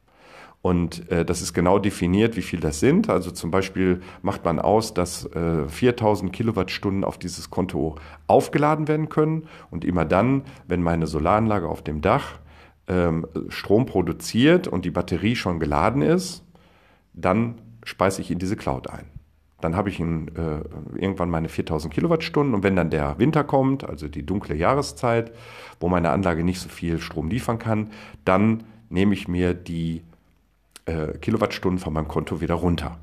Und 0.63 1.11
äh, 1.11 1.25
das 1.25 1.41
ist 1.41 1.53
genau 1.53 1.77
definiert, 1.77 2.37
wie 2.37 2.41
viel 2.41 2.61
das 2.61 2.79
sind. 2.79 3.09
Also 3.09 3.31
zum 3.31 3.51
Beispiel 3.51 4.01
macht 4.21 4.45
man 4.45 4.59
aus, 4.59 4.93
dass 4.93 5.25
äh, 5.35 5.67
4000 5.67 6.31
Kilowattstunden 6.31 7.03
auf 7.03 7.17
dieses 7.17 7.49
Konto 7.49 7.95
aufgeladen 8.27 8.87
werden 8.87 9.09
können. 9.09 9.47
Und 9.71 9.83
immer 9.83 10.05
dann, 10.05 10.43
wenn 10.65 10.81
meine 10.81 11.05
Solaranlage 11.05 11.67
auf 11.67 11.81
dem 11.81 11.99
Dach 11.99 12.39
ähm, 12.87 13.27
Strom 13.49 13.85
produziert 13.85 14.67
und 14.67 14.85
die 14.85 14.91
Batterie 14.91 15.35
schon 15.35 15.59
geladen 15.59 16.01
ist, 16.01 16.43
dann 17.13 17.55
speise 17.83 18.21
ich 18.21 18.31
in 18.31 18.39
diese 18.39 18.55
Cloud 18.55 18.89
ein. 18.89 19.05
Dann 19.61 19.75
habe 19.77 19.89
ich 19.89 19.99
in, 19.99 20.27
äh, 20.35 20.59
irgendwann 20.99 21.29
meine 21.29 21.47
4000 21.47 21.93
Kilowattstunden 21.93 22.53
und 22.53 22.63
wenn 22.63 22.75
dann 22.75 22.89
der 22.89 23.17
Winter 23.17 23.45
kommt, 23.45 23.87
also 23.87 24.09
die 24.09 24.25
dunkle 24.25 24.55
Jahreszeit, 24.55 25.31
wo 25.79 25.87
meine 25.87 26.09
Anlage 26.09 26.43
nicht 26.43 26.59
so 26.59 26.67
viel 26.67 26.99
Strom 26.99 27.29
liefern 27.29 27.59
kann, 27.59 27.91
dann 28.25 28.63
nehme 28.89 29.13
ich 29.13 29.27
mir 29.27 29.53
die 29.53 30.03
äh, 30.85 31.17
Kilowattstunden 31.17 31.79
von 31.79 31.93
meinem 31.93 32.09
Konto 32.09 32.41
wieder 32.41 32.55
runter. 32.55 32.99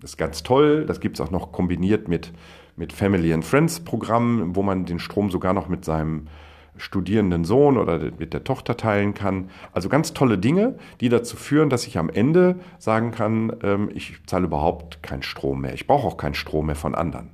Das 0.00 0.10
ist 0.10 0.16
ganz 0.16 0.42
toll. 0.42 0.84
Das 0.84 1.00
gibt 1.00 1.18
es 1.18 1.20
auch 1.24 1.30
noch 1.30 1.52
kombiniert 1.52 2.08
mit, 2.08 2.32
mit 2.76 2.92
Family 2.92 3.32
and 3.32 3.44
Friends 3.44 3.80
Programmen, 3.80 4.56
wo 4.56 4.62
man 4.62 4.84
den 4.84 4.98
Strom 4.98 5.30
sogar 5.30 5.52
noch 5.54 5.68
mit 5.68 5.84
seinem 5.84 6.26
studierenden 6.76 7.44
Sohn 7.44 7.76
oder 7.78 7.98
mit 8.18 8.32
der 8.32 8.44
Tochter 8.44 8.76
teilen 8.76 9.14
kann. 9.14 9.50
Also 9.72 9.88
ganz 9.88 10.12
tolle 10.12 10.38
Dinge, 10.38 10.76
die 11.00 11.08
dazu 11.08 11.36
führen, 11.36 11.70
dass 11.70 11.86
ich 11.86 11.98
am 11.98 12.10
Ende 12.10 12.56
sagen 12.78 13.10
kann, 13.10 13.56
ähm, 13.62 13.90
ich 13.94 14.18
zahle 14.26 14.46
überhaupt 14.46 15.02
keinen 15.02 15.22
Strom 15.22 15.60
mehr. 15.60 15.74
Ich 15.74 15.86
brauche 15.86 16.06
auch 16.06 16.16
keinen 16.16 16.34
Strom 16.34 16.66
mehr 16.66 16.76
von 16.76 16.94
anderen. 16.94 17.30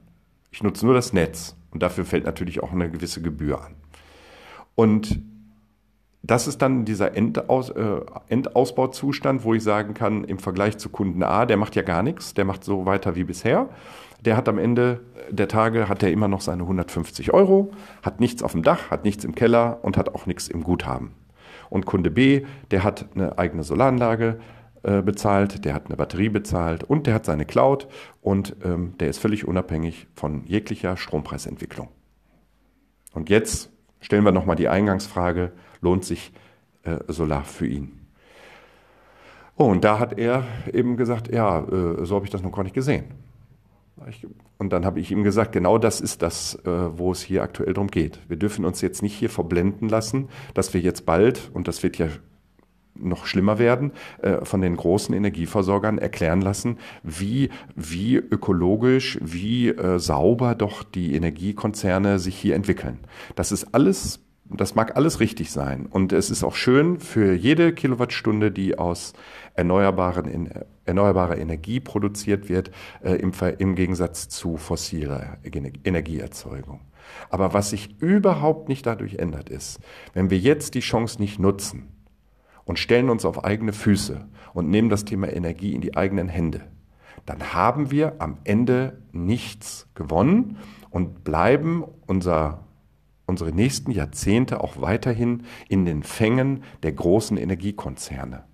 Ich 0.50 0.62
nutze 0.62 0.84
nur 0.84 0.94
das 0.94 1.12
Netz 1.12 1.56
und 1.70 1.82
dafür 1.82 2.04
fällt 2.04 2.24
natürlich 2.24 2.62
auch 2.62 2.72
eine 2.72 2.90
gewisse 2.90 3.22
Gebühr 3.22 3.62
an. 3.62 3.74
Und 4.74 5.20
das 6.22 6.46
ist 6.46 6.60
dann 6.60 6.84
dieser 6.84 7.16
Endaus, 7.16 7.70
äh, 7.70 8.00
Endausbauzustand, 8.28 9.44
wo 9.44 9.54
ich 9.54 9.62
sagen 9.62 9.94
kann, 9.94 10.24
im 10.24 10.38
Vergleich 10.38 10.76
zu 10.76 10.90
Kunden 10.90 11.22
A, 11.22 11.46
der 11.46 11.56
macht 11.56 11.76
ja 11.76 11.82
gar 11.82 12.02
nichts, 12.02 12.34
der 12.34 12.44
macht 12.44 12.62
so 12.62 12.84
weiter 12.84 13.16
wie 13.16 13.24
bisher 13.24 13.70
der 14.24 14.36
hat 14.36 14.48
am 14.48 14.58
Ende 14.58 15.00
der 15.30 15.48
Tage 15.48 15.88
hat 15.88 16.02
er 16.02 16.10
immer 16.10 16.28
noch 16.28 16.40
seine 16.40 16.62
150 16.62 17.32
Euro, 17.32 17.70
hat 18.02 18.20
nichts 18.20 18.42
auf 18.42 18.52
dem 18.52 18.62
Dach, 18.62 18.90
hat 18.90 19.04
nichts 19.04 19.24
im 19.24 19.34
Keller 19.34 19.78
und 19.82 19.96
hat 19.96 20.14
auch 20.14 20.26
nichts 20.26 20.48
im 20.48 20.62
Guthaben. 20.62 21.12
Und 21.68 21.86
Kunde 21.86 22.10
B, 22.10 22.44
der 22.70 22.82
hat 22.82 23.06
eine 23.14 23.38
eigene 23.38 23.62
Solaranlage 23.62 24.40
äh, 24.82 25.02
bezahlt, 25.02 25.64
der 25.64 25.74
hat 25.74 25.86
eine 25.86 25.96
Batterie 25.96 26.28
bezahlt 26.28 26.84
und 26.84 27.06
der 27.06 27.14
hat 27.14 27.26
seine 27.26 27.44
Cloud 27.44 27.86
und 28.20 28.56
ähm, 28.64 28.94
der 28.98 29.08
ist 29.08 29.18
völlig 29.18 29.46
unabhängig 29.46 30.08
von 30.14 30.44
jeglicher 30.44 30.96
Strompreisentwicklung. 30.96 31.88
Und 33.12 33.30
jetzt 33.30 33.70
stellen 34.00 34.24
wir 34.24 34.32
nochmal 34.32 34.56
die 34.56 34.68
Eingangsfrage, 34.68 35.52
lohnt 35.80 36.04
sich 36.04 36.32
äh, 36.82 36.98
Solar 37.08 37.44
für 37.44 37.66
ihn? 37.66 38.00
Oh, 39.56 39.66
und 39.66 39.84
da 39.84 39.98
hat 39.98 40.18
er 40.18 40.44
eben 40.72 40.96
gesagt, 40.96 41.32
ja, 41.32 41.60
äh, 41.60 42.04
so 42.04 42.16
habe 42.16 42.24
ich 42.24 42.30
das 42.30 42.42
noch 42.42 42.52
gar 42.52 42.62
nicht 42.62 42.74
gesehen. 42.74 43.04
Und 44.58 44.72
dann 44.72 44.84
habe 44.84 45.00
ich 45.00 45.10
ihm 45.10 45.22
gesagt, 45.22 45.52
genau 45.52 45.78
das 45.78 46.00
ist 46.00 46.22
das, 46.22 46.54
äh, 46.64 46.98
wo 46.98 47.12
es 47.12 47.22
hier 47.22 47.42
aktuell 47.42 47.74
darum 47.74 47.88
geht. 47.88 48.20
Wir 48.28 48.36
dürfen 48.36 48.64
uns 48.64 48.80
jetzt 48.80 49.02
nicht 49.02 49.14
hier 49.14 49.30
verblenden 49.30 49.88
lassen, 49.88 50.28
dass 50.54 50.72
wir 50.74 50.80
jetzt 50.80 51.06
bald, 51.06 51.50
und 51.52 51.68
das 51.68 51.82
wird 51.82 51.98
ja 51.98 52.08
noch 52.94 53.26
schlimmer 53.26 53.58
werden, 53.58 53.92
äh, 54.22 54.44
von 54.44 54.60
den 54.60 54.76
großen 54.76 55.14
Energieversorgern 55.14 55.98
erklären 55.98 56.40
lassen, 56.40 56.78
wie, 57.02 57.50
wie 57.74 58.16
ökologisch, 58.16 59.18
wie 59.22 59.68
äh, 59.68 59.98
sauber 59.98 60.54
doch 60.54 60.82
die 60.82 61.14
Energiekonzerne 61.14 62.18
sich 62.18 62.36
hier 62.36 62.54
entwickeln. 62.54 62.98
Das 63.36 63.52
ist 63.52 63.74
alles 63.74 64.20
das 64.58 64.74
mag 64.74 64.96
alles 64.96 65.20
richtig 65.20 65.52
sein. 65.52 65.86
Und 65.86 66.12
es 66.12 66.30
ist 66.30 66.42
auch 66.42 66.54
schön 66.54 66.98
für 66.98 67.34
jede 67.34 67.72
Kilowattstunde, 67.72 68.50
die 68.50 68.78
aus 68.78 69.12
erneuerbaren, 69.54 70.50
erneuerbarer 70.84 71.38
Energie 71.38 71.80
produziert 71.80 72.48
wird, 72.48 72.70
äh, 73.02 73.14
im, 73.14 73.32
im 73.58 73.74
Gegensatz 73.74 74.28
zu 74.28 74.56
fossiler 74.56 75.38
Energieerzeugung. 75.84 76.80
Aber 77.28 77.54
was 77.54 77.70
sich 77.70 78.00
überhaupt 78.00 78.68
nicht 78.68 78.86
dadurch 78.86 79.16
ändert, 79.16 79.50
ist, 79.50 79.80
wenn 80.14 80.30
wir 80.30 80.38
jetzt 80.38 80.74
die 80.74 80.80
Chance 80.80 81.20
nicht 81.20 81.38
nutzen 81.38 81.88
und 82.64 82.78
stellen 82.78 83.10
uns 83.10 83.24
auf 83.24 83.44
eigene 83.44 83.72
Füße 83.72 84.26
und 84.52 84.68
nehmen 84.68 84.88
das 84.88 85.04
Thema 85.04 85.32
Energie 85.32 85.74
in 85.74 85.80
die 85.80 85.96
eigenen 85.96 86.28
Hände, 86.28 86.62
dann 87.26 87.52
haben 87.52 87.90
wir 87.90 88.20
am 88.20 88.38
Ende 88.44 89.02
nichts 89.12 89.88
gewonnen 89.94 90.58
und 90.90 91.22
bleiben 91.24 91.84
unser, 92.06 92.66
unsere 93.30 93.52
nächsten 93.52 93.92
Jahrzehnte 93.92 94.62
auch 94.62 94.80
weiterhin 94.80 95.44
in 95.68 95.86
den 95.86 96.02
Fängen 96.02 96.64
der 96.82 96.92
großen 96.92 97.38
Energiekonzerne, 97.38 98.44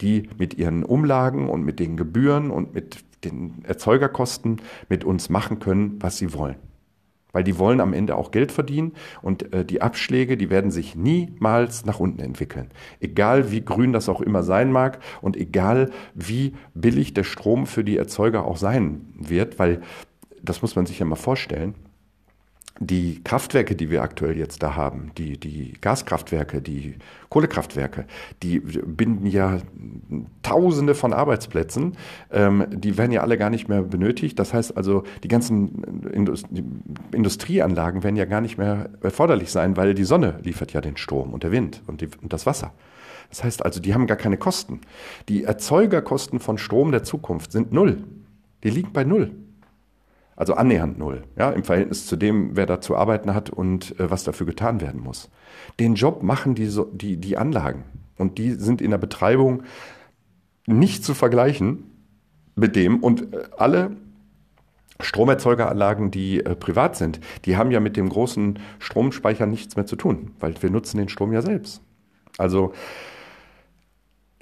die 0.00 0.28
mit 0.38 0.54
ihren 0.54 0.82
Umlagen 0.82 1.48
und 1.48 1.62
mit 1.62 1.78
den 1.78 1.96
Gebühren 1.96 2.50
und 2.50 2.74
mit 2.74 3.04
den 3.24 3.64
Erzeugerkosten 3.64 4.60
mit 4.88 5.04
uns 5.04 5.28
machen 5.28 5.60
können, 5.60 5.98
was 6.00 6.18
sie 6.18 6.32
wollen 6.32 6.56
weil 7.34 7.42
die 7.42 7.58
wollen 7.58 7.80
am 7.80 7.92
Ende 7.92 8.16
auch 8.16 8.30
Geld 8.30 8.52
verdienen 8.52 8.92
und 9.20 9.52
äh, 9.52 9.64
die 9.64 9.82
Abschläge, 9.82 10.36
die 10.36 10.50
werden 10.50 10.70
sich 10.70 10.94
niemals 10.94 11.84
nach 11.84 11.98
unten 11.98 12.20
entwickeln. 12.20 12.70
Egal 13.00 13.50
wie 13.50 13.60
grün 13.60 13.92
das 13.92 14.08
auch 14.08 14.20
immer 14.20 14.44
sein 14.44 14.70
mag 14.70 15.00
und 15.20 15.36
egal 15.36 15.90
wie 16.14 16.54
billig 16.74 17.12
der 17.12 17.24
Strom 17.24 17.66
für 17.66 17.82
die 17.82 17.96
Erzeuger 17.96 18.46
auch 18.46 18.56
sein 18.56 19.12
wird, 19.18 19.58
weil 19.58 19.82
das 20.42 20.62
muss 20.62 20.76
man 20.76 20.86
sich 20.86 21.00
ja 21.00 21.06
mal 21.06 21.16
vorstellen 21.16 21.74
die 22.80 23.22
Kraftwerke, 23.22 23.76
die 23.76 23.90
wir 23.90 24.02
aktuell 24.02 24.36
jetzt 24.36 24.62
da 24.62 24.74
haben, 24.74 25.12
die, 25.16 25.38
die 25.38 25.74
Gaskraftwerke, 25.80 26.60
die 26.60 26.96
Kohlekraftwerke, 27.28 28.04
die 28.42 28.58
binden 28.58 29.26
ja 29.26 29.58
Tausende 30.42 30.94
von 30.94 31.12
Arbeitsplätzen. 31.12 31.96
Ähm, 32.32 32.66
die 32.70 32.98
werden 32.98 33.12
ja 33.12 33.22
alle 33.22 33.38
gar 33.38 33.50
nicht 33.50 33.68
mehr 33.68 33.82
benötigt. 33.82 34.38
Das 34.38 34.52
heißt 34.52 34.76
also, 34.76 35.04
die 35.22 35.28
ganzen 35.28 36.10
Indust 36.12 36.46
Industrieanlagen 37.12 38.02
werden 38.02 38.16
ja 38.16 38.24
gar 38.24 38.40
nicht 38.40 38.58
mehr 38.58 38.90
erforderlich 39.02 39.50
sein, 39.50 39.76
weil 39.76 39.94
die 39.94 40.04
Sonne 40.04 40.38
liefert 40.42 40.72
ja 40.72 40.80
den 40.80 40.96
Strom 40.96 41.32
und 41.32 41.44
der 41.44 41.52
Wind 41.52 41.82
und, 41.86 42.00
die, 42.00 42.08
und 42.22 42.32
das 42.32 42.44
Wasser. 42.44 42.72
Das 43.30 43.44
heißt 43.44 43.64
also, 43.64 43.80
die 43.80 43.94
haben 43.94 44.06
gar 44.06 44.16
keine 44.16 44.36
Kosten. 44.36 44.80
Die 45.28 45.44
Erzeugerkosten 45.44 46.40
von 46.40 46.58
Strom 46.58 46.90
der 46.90 47.04
Zukunft 47.04 47.52
sind 47.52 47.72
null. 47.72 48.04
Die 48.64 48.70
liegen 48.70 48.92
bei 48.92 49.04
null. 49.04 49.30
Also 50.36 50.54
annähernd 50.54 50.98
null, 50.98 51.22
ja, 51.36 51.50
im 51.50 51.64
Verhältnis 51.64 52.06
zu 52.06 52.16
dem, 52.16 52.56
wer 52.56 52.66
da 52.66 52.80
zu 52.80 52.96
arbeiten 52.96 53.34
hat 53.34 53.50
und 53.50 53.98
äh, 54.00 54.10
was 54.10 54.24
dafür 54.24 54.46
getan 54.46 54.80
werden 54.80 55.00
muss. 55.00 55.30
Den 55.78 55.94
Job 55.94 56.22
machen 56.22 56.54
die, 56.54 56.68
die, 56.92 57.16
die 57.16 57.36
Anlagen 57.36 57.84
und 58.18 58.38
die 58.38 58.52
sind 58.52 58.80
in 58.82 58.90
der 58.90 58.98
Betreibung 58.98 59.62
nicht 60.66 61.04
zu 61.04 61.14
vergleichen 61.14 61.84
mit 62.56 62.74
dem 62.74 63.02
und 63.02 63.32
äh, 63.32 63.44
alle 63.56 63.96
Stromerzeugeranlagen, 65.00 66.10
die 66.10 66.44
äh, 66.44 66.54
privat 66.54 66.96
sind, 66.96 67.20
die 67.44 67.56
haben 67.56 67.70
ja 67.70 67.80
mit 67.80 67.96
dem 67.96 68.08
großen 68.08 68.58
Stromspeicher 68.78 69.46
nichts 69.46 69.76
mehr 69.76 69.86
zu 69.86 69.96
tun, 69.96 70.32
weil 70.40 70.54
wir 70.60 70.70
nutzen 70.70 70.98
den 70.98 71.08
Strom 71.08 71.32
ja 71.32 71.42
selbst. 71.42 71.82
Also 72.38 72.72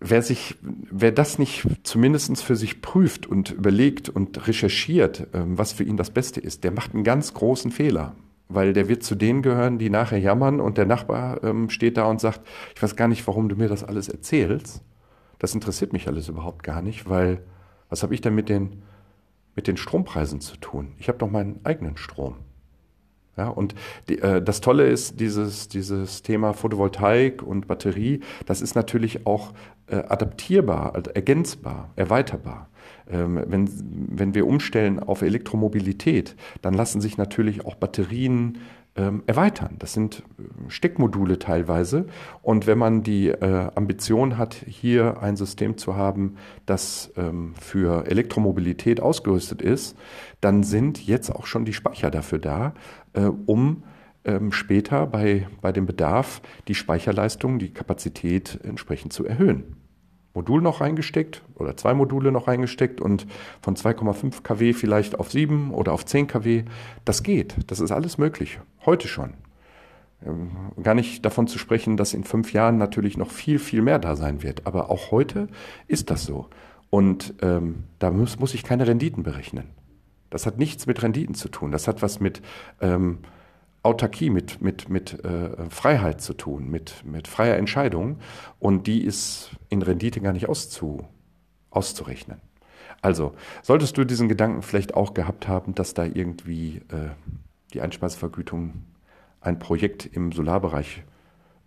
wer 0.04 0.22
sich, 0.22 0.56
wer 0.62 1.12
das 1.12 1.38
nicht 1.38 1.66
zumindest 1.82 2.42
für 2.42 2.56
sich 2.56 2.82
prüft 2.82 3.26
und 3.26 3.50
überlegt 3.50 4.08
und 4.08 4.46
recherchiert, 4.46 5.28
ähm, 5.32 5.58
was 5.58 5.72
für 5.72 5.84
ihn 5.84 5.96
das 5.96 6.10
Beste 6.10 6.40
ist, 6.40 6.64
der 6.64 6.72
macht 6.72 6.94
einen 6.94 7.04
ganz 7.04 7.34
großen 7.34 7.70
Fehler. 7.70 8.14
Weil 8.48 8.72
der 8.72 8.88
wird 8.88 9.02
zu 9.02 9.14
denen 9.14 9.42
gehören, 9.42 9.78
die 9.78 9.88
nachher 9.88 10.18
jammern 10.18 10.60
und 10.60 10.76
der 10.76 10.84
Nachbar 10.84 11.42
ähm, 11.42 11.70
steht 11.70 11.96
da 11.96 12.04
und 12.04 12.20
sagt, 12.20 12.40
ich 12.74 12.82
weiß 12.82 12.96
gar 12.96 13.08
nicht, 13.08 13.26
warum 13.26 13.48
du 13.48 13.56
mir 13.56 13.68
das 13.68 13.84
alles 13.84 14.08
erzählst. 14.08 14.82
Das 15.38 15.54
interessiert 15.54 15.92
mich 15.92 16.06
alles 16.06 16.28
überhaupt 16.28 16.62
gar 16.62 16.82
nicht, 16.82 17.08
weil 17.08 17.42
was 17.88 18.02
habe 18.02 18.14
ich 18.14 18.20
denn 18.20 18.34
mit 18.34 18.48
den, 18.48 18.82
mit 19.54 19.66
den 19.66 19.76
Strompreisen 19.76 20.40
zu 20.40 20.56
tun? 20.56 20.92
Ich 20.98 21.08
habe 21.08 21.18
doch 21.18 21.30
meinen 21.30 21.60
eigenen 21.64 21.96
Strom. 21.96 22.36
Ja, 23.36 23.48
und 23.48 23.74
die, 24.08 24.18
äh, 24.18 24.42
das 24.42 24.60
Tolle 24.60 24.86
ist, 24.88 25.18
dieses, 25.18 25.68
dieses 25.68 26.22
Thema 26.22 26.52
Photovoltaik 26.52 27.42
und 27.42 27.66
Batterie, 27.66 28.20
das 28.44 28.60
ist 28.60 28.74
natürlich 28.74 29.26
auch 29.26 29.54
äh, 29.86 29.96
adaptierbar, 29.96 30.94
also 30.94 31.10
ergänzbar, 31.10 31.90
erweiterbar. 31.96 32.68
Ähm, 33.10 33.42
wenn, 33.46 33.68
wenn 34.16 34.34
wir 34.34 34.46
umstellen 34.46 35.00
auf 35.00 35.22
Elektromobilität, 35.22 36.36
dann 36.62 36.74
lassen 36.74 37.00
sich 37.00 37.18
natürlich 37.18 37.64
auch 37.64 37.74
Batterien 37.74 38.58
ähm, 38.94 39.22
erweitern. 39.26 39.76
Das 39.78 39.92
sind 39.94 40.22
äh, 40.38 40.42
Steckmodule 40.68 41.38
teilweise. 41.38 42.06
Und 42.42 42.66
wenn 42.66 42.78
man 42.78 43.02
die 43.02 43.28
äh, 43.28 43.70
Ambition 43.74 44.36
hat, 44.36 44.54
hier 44.54 45.22
ein 45.22 45.36
System 45.36 45.78
zu 45.78 45.96
haben, 45.96 46.36
das 46.66 47.10
ähm, 47.16 47.54
für 47.58 48.06
Elektromobilität 48.06 49.00
ausgerüstet 49.00 49.62
ist, 49.62 49.96
dann 50.40 50.62
sind 50.62 51.04
jetzt 51.06 51.30
auch 51.30 51.46
schon 51.46 51.64
die 51.64 51.72
Speicher 51.72 52.10
dafür 52.10 52.38
da, 52.38 52.74
äh, 53.14 53.22
um 53.22 53.82
ähm, 54.24 54.52
später 54.52 55.06
bei, 55.06 55.46
bei 55.60 55.72
dem 55.72 55.86
Bedarf 55.86 56.42
die 56.68 56.74
Speicherleistung, 56.74 57.58
die 57.58 57.72
Kapazität 57.72 58.58
entsprechend 58.62 59.12
zu 59.12 59.24
erhöhen. 59.26 59.76
Modul 60.34 60.62
noch 60.62 60.80
reingesteckt 60.80 61.42
oder 61.56 61.76
zwei 61.76 61.94
Module 61.94 62.32
noch 62.32 62.48
reingesteckt 62.48 63.00
und 63.00 63.26
von 63.60 63.76
2,5 63.76 64.42
kW 64.42 64.72
vielleicht 64.72 65.18
auf 65.18 65.30
7 65.30 65.72
oder 65.72 65.92
auf 65.92 66.06
10 66.06 66.26
kW. 66.26 66.64
Das 67.04 67.22
geht. 67.22 67.56
Das 67.66 67.80
ist 67.80 67.92
alles 67.92 68.16
möglich. 68.18 68.58
Heute 68.86 69.08
schon. 69.08 69.34
Ähm, 70.24 70.50
gar 70.82 70.94
nicht 70.94 71.24
davon 71.24 71.48
zu 71.48 71.58
sprechen, 71.58 71.96
dass 71.96 72.14
in 72.14 72.24
fünf 72.24 72.52
Jahren 72.52 72.78
natürlich 72.78 73.16
noch 73.18 73.30
viel, 73.30 73.58
viel 73.58 73.82
mehr 73.82 73.98
da 73.98 74.16
sein 74.16 74.42
wird. 74.42 74.66
Aber 74.66 74.90
auch 74.90 75.10
heute 75.10 75.48
ist 75.86 76.10
das 76.10 76.24
so. 76.24 76.48
Und 76.88 77.34
ähm, 77.42 77.84
da 77.98 78.10
muss, 78.10 78.38
muss 78.38 78.54
ich 78.54 78.62
keine 78.62 78.86
Renditen 78.86 79.22
berechnen. 79.22 79.70
Das 80.30 80.46
hat 80.46 80.58
nichts 80.58 80.86
mit 80.86 81.02
Renditen 81.02 81.34
zu 81.34 81.48
tun. 81.48 81.72
Das 81.72 81.88
hat 81.88 82.00
was 82.00 82.20
mit 82.20 82.40
ähm, 82.80 83.18
Autarkie, 83.82 84.30
mit, 84.30 84.60
mit, 84.60 84.88
mit 84.88 85.24
äh, 85.24 85.68
Freiheit 85.68 86.20
zu 86.20 86.34
tun, 86.34 86.70
mit, 86.70 87.04
mit 87.04 87.26
freier 87.26 87.56
Entscheidung. 87.56 88.18
Und 88.58 88.86
die 88.86 89.02
ist 89.02 89.50
in 89.68 89.82
Rendite 89.82 90.20
gar 90.20 90.32
nicht 90.32 90.48
auszu, 90.48 91.06
auszurechnen. 91.70 92.40
Also, 93.00 93.34
solltest 93.62 93.96
du 93.96 94.04
diesen 94.04 94.28
Gedanken 94.28 94.62
vielleicht 94.62 94.94
auch 94.94 95.14
gehabt 95.14 95.48
haben, 95.48 95.74
dass 95.74 95.94
da 95.94 96.04
irgendwie 96.04 96.82
äh, 96.88 97.10
die 97.72 97.80
Einspeisevergütung 97.80 98.84
ein 99.40 99.58
Projekt 99.58 100.06
im 100.06 100.30
Solarbereich 100.30 101.02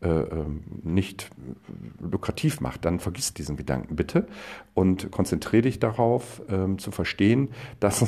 äh, 0.01 0.07
ähm, 0.07 0.63
nicht 0.83 1.29
lukrativ 1.99 2.61
macht, 2.61 2.85
dann 2.85 2.99
vergiss 2.99 3.33
diesen 3.33 3.57
Gedanken 3.57 3.95
bitte 3.95 4.27
und 4.73 5.11
konzentriere 5.11 5.63
dich 5.63 5.79
darauf, 5.79 6.41
ähm, 6.47 6.79
zu 6.79 6.91
verstehen, 6.91 7.49
dass 7.79 8.05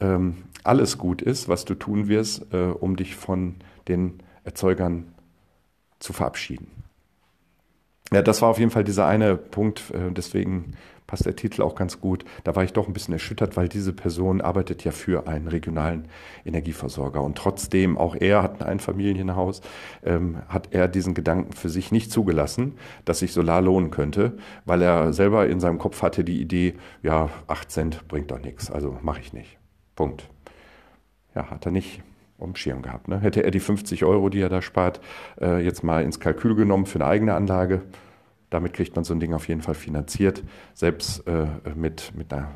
ähm, 0.00 0.44
alles 0.64 0.98
gut 0.98 1.22
ist, 1.22 1.48
was 1.48 1.64
du 1.64 1.74
tun 1.74 2.08
wirst, 2.08 2.52
äh, 2.52 2.56
um 2.56 2.96
dich 2.96 3.14
von 3.16 3.56
den 3.88 4.22
Erzeugern 4.44 5.14
zu 5.98 6.12
verabschieden. 6.12 6.68
Ja, 8.12 8.22
das 8.22 8.40
war 8.42 8.48
auf 8.48 8.58
jeden 8.58 8.70
Fall 8.70 8.84
dieser 8.84 9.06
eine 9.06 9.36
Punkt, 9.36 9.90
äh, 9.90 10.12
deswegen 10.12 10.74
passt 11.06 11.26
der 11.26 11.36
Titel 11.36 11.62
auch 11.62 11.74
ganz 11.74 12.00
gut. 12.00 12.24
Da 12.44 12.56
war 12.56 12.64
ich 12.64 12.72
doch 12.72 12.86
ein 12.86 12.92
bisschen 12.92 13.12
erschüttert, 13.14 13.56
weil 13.56 13.68
diese 13.68 13.92
Person 13.92 14.40
arbeitet 14.40 14.84
ja 14.84 14.92
für 14.92 15.28
einen 15.28 15.48
regionalen 15.48 16.08
Energieversorger. 16.44 17.22
Und 17.22 17.38
trotzdem, 17.38 17.96
auch 17.96 18.16
er 18.16 18.42
hat 18.42 18.60
ein 18.60 18.66
Einfamilienhaus, 18.66 19.60
ähm, 20.04 20.38
hat 20.48 20.68
er 20.72 20.88
diesen 20.88 21.14
Gedanken 21.14 21.52
für 21.52 21.68
sich 21.68 21.92
nicht 21.92 22.10
zugelassen, 22.10 22.74
dass 23.04 23.20
sich 23.20 23.32
Solar 23.32 23.62
lohnen 23.62 23.90
könnte, 23.90 24.36
weil 24.64 24.82
er 24.82 25.12
selber 25.12 25.46
in 25.48 25.60
seinem 25.60 25.78
Kopf 25.78 26.02
hatte 26.02 26.24
die 26.24 26.40
Idee, 26.40 26.74
ja, 27.02 27.30
8 27.46 27.70
Cent 27.70 28.08
bringt 28.08 28.30
doch 28.30 28.40
nichts, 28.40 28.70
also 28.70 28.98
mache 29.02 29.20
ich 29.20 29.32
nicht. 29.32 29.58
Punkt. 29.96 30.28
Ja, 31.34 31.50
hat 31.50 31.66
er 31.66 31.72
nicht 31.72 32.02
um 32.38 32.54
Schirm 32.54 32.82
gehabt. 32.82 33.08
Ne? 33.08 33.18
Hätte 33.20 33.42
er 33.42 33.50
die 33.50 33.60
50 33.60 34.04
Euro, 34.04 34.28
die 34.28 34.40
er 34.40 34.48
da 34.48 34.62
spart, 34.62 35.00
äh, 35.40 35.64
jetzt 35.64 35.82
mal 35.82 36.04
ins 36.04 36.20
Kalkül 36.20 36.54
genommen 36.54 36.86
für 36.86 37.00
eine 37.00 37.06
eigene 37.06 37.34
Anlage, 37.34 37.82
damit 38.50 38.74
kriegt 38.74 38.94
man 38.94 39.04
so 39.04 39.14
ein 39.14 39.20
Ding 39.20 39.32
auf 39.32 39.48
jeden 39.48 39.62
Fall 39.62 39.74
finanziert, 39.74 40.44
selbst 40.74 41.26
äh, 41.26 41.46
mit, 41.74 42.12
mit 42.14 42.32
einer 42.32 42.50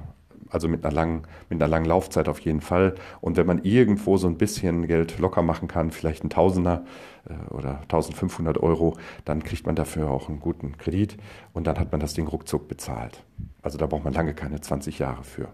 also 0.50 0.68
mit 0.68 0.84
einer, 0.84 0.92
langen, 0.92 1.22
mit 1.48 1.62
einer 1.62 1.68
langen 1.68 1.86
Laufzeit 1.86 2.28
auf 2.28 2.40
jeden 2.40 2.60
Fall. 2.60 2.96
Und 3.20 3.36
wenn 3.36 3.46
man 3.46 3.62
irgendwo 3.62 4.16
so 4.16 4.26
ein 4.26 4.36
bisschen 4.36 4.86
Geld 4.86 5.18
locker 5.18 5.42
machen 5.42 5.68
kann, 5.68 5.92
vielleicht 5.92 6.24
ein 6.24 6.30
Tausender 6.30 6.84
äh, 7.28 7.52
oder 7.52 7.80
1500 7.82 8.58
Euro, 8.58 8.96
dann 9.24 9.42
kriegt 9.42 9.66
man 9.66 9.76
dafür 9.76 10.10
auch 10.10 10.28
einen 10.28 10.40
guten 10.40 10.76
Kredit 10.76 11.16
und 11.52 11.66
dann 11.66 11.78
hat 11.78 11.92
man 11.92 12.00
das 12.00 12.14
Ding 12.14 12.26
ruckzuck 12.26 12.68
bezahlt. 12.68 13.22
Also 13.62 13.78
da 13.78 13.86
braucht 13.86 14.04
man 14.04 14.12
lange 14.12 14.34
keine 14.34 14.60
20 14.60 14.98
Jahre 14.98 15.22
für. 15.22 15.48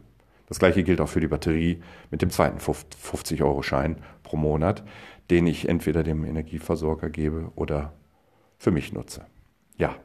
Das 0.48 0.58
gleiche 0.58 0.84
gilt 0.84 1.00
auch 1.00 1.08
für 1.08 1.20
die 1.20 1.28
Batterie 1.28 1.80
mit 2.10 2.22
dem 2.22 2.30
zweiten 2.30 2.58
50-Euro-Schein 2.58 3.96
pro 4.22 4.36
Monat, 4.36 4.84
den 5.30 5.46
ich 5.46 5.68
entweder 5.68 6.02
dem 6.02 6.24
Energieversorger 6.24 7.10
gebe 7.10 7.50
oder 7.56 7.92
für 8.58 8.70
mich 8.70 8.92
nutze. 8.92 9.26
Ja. 9.76 9.96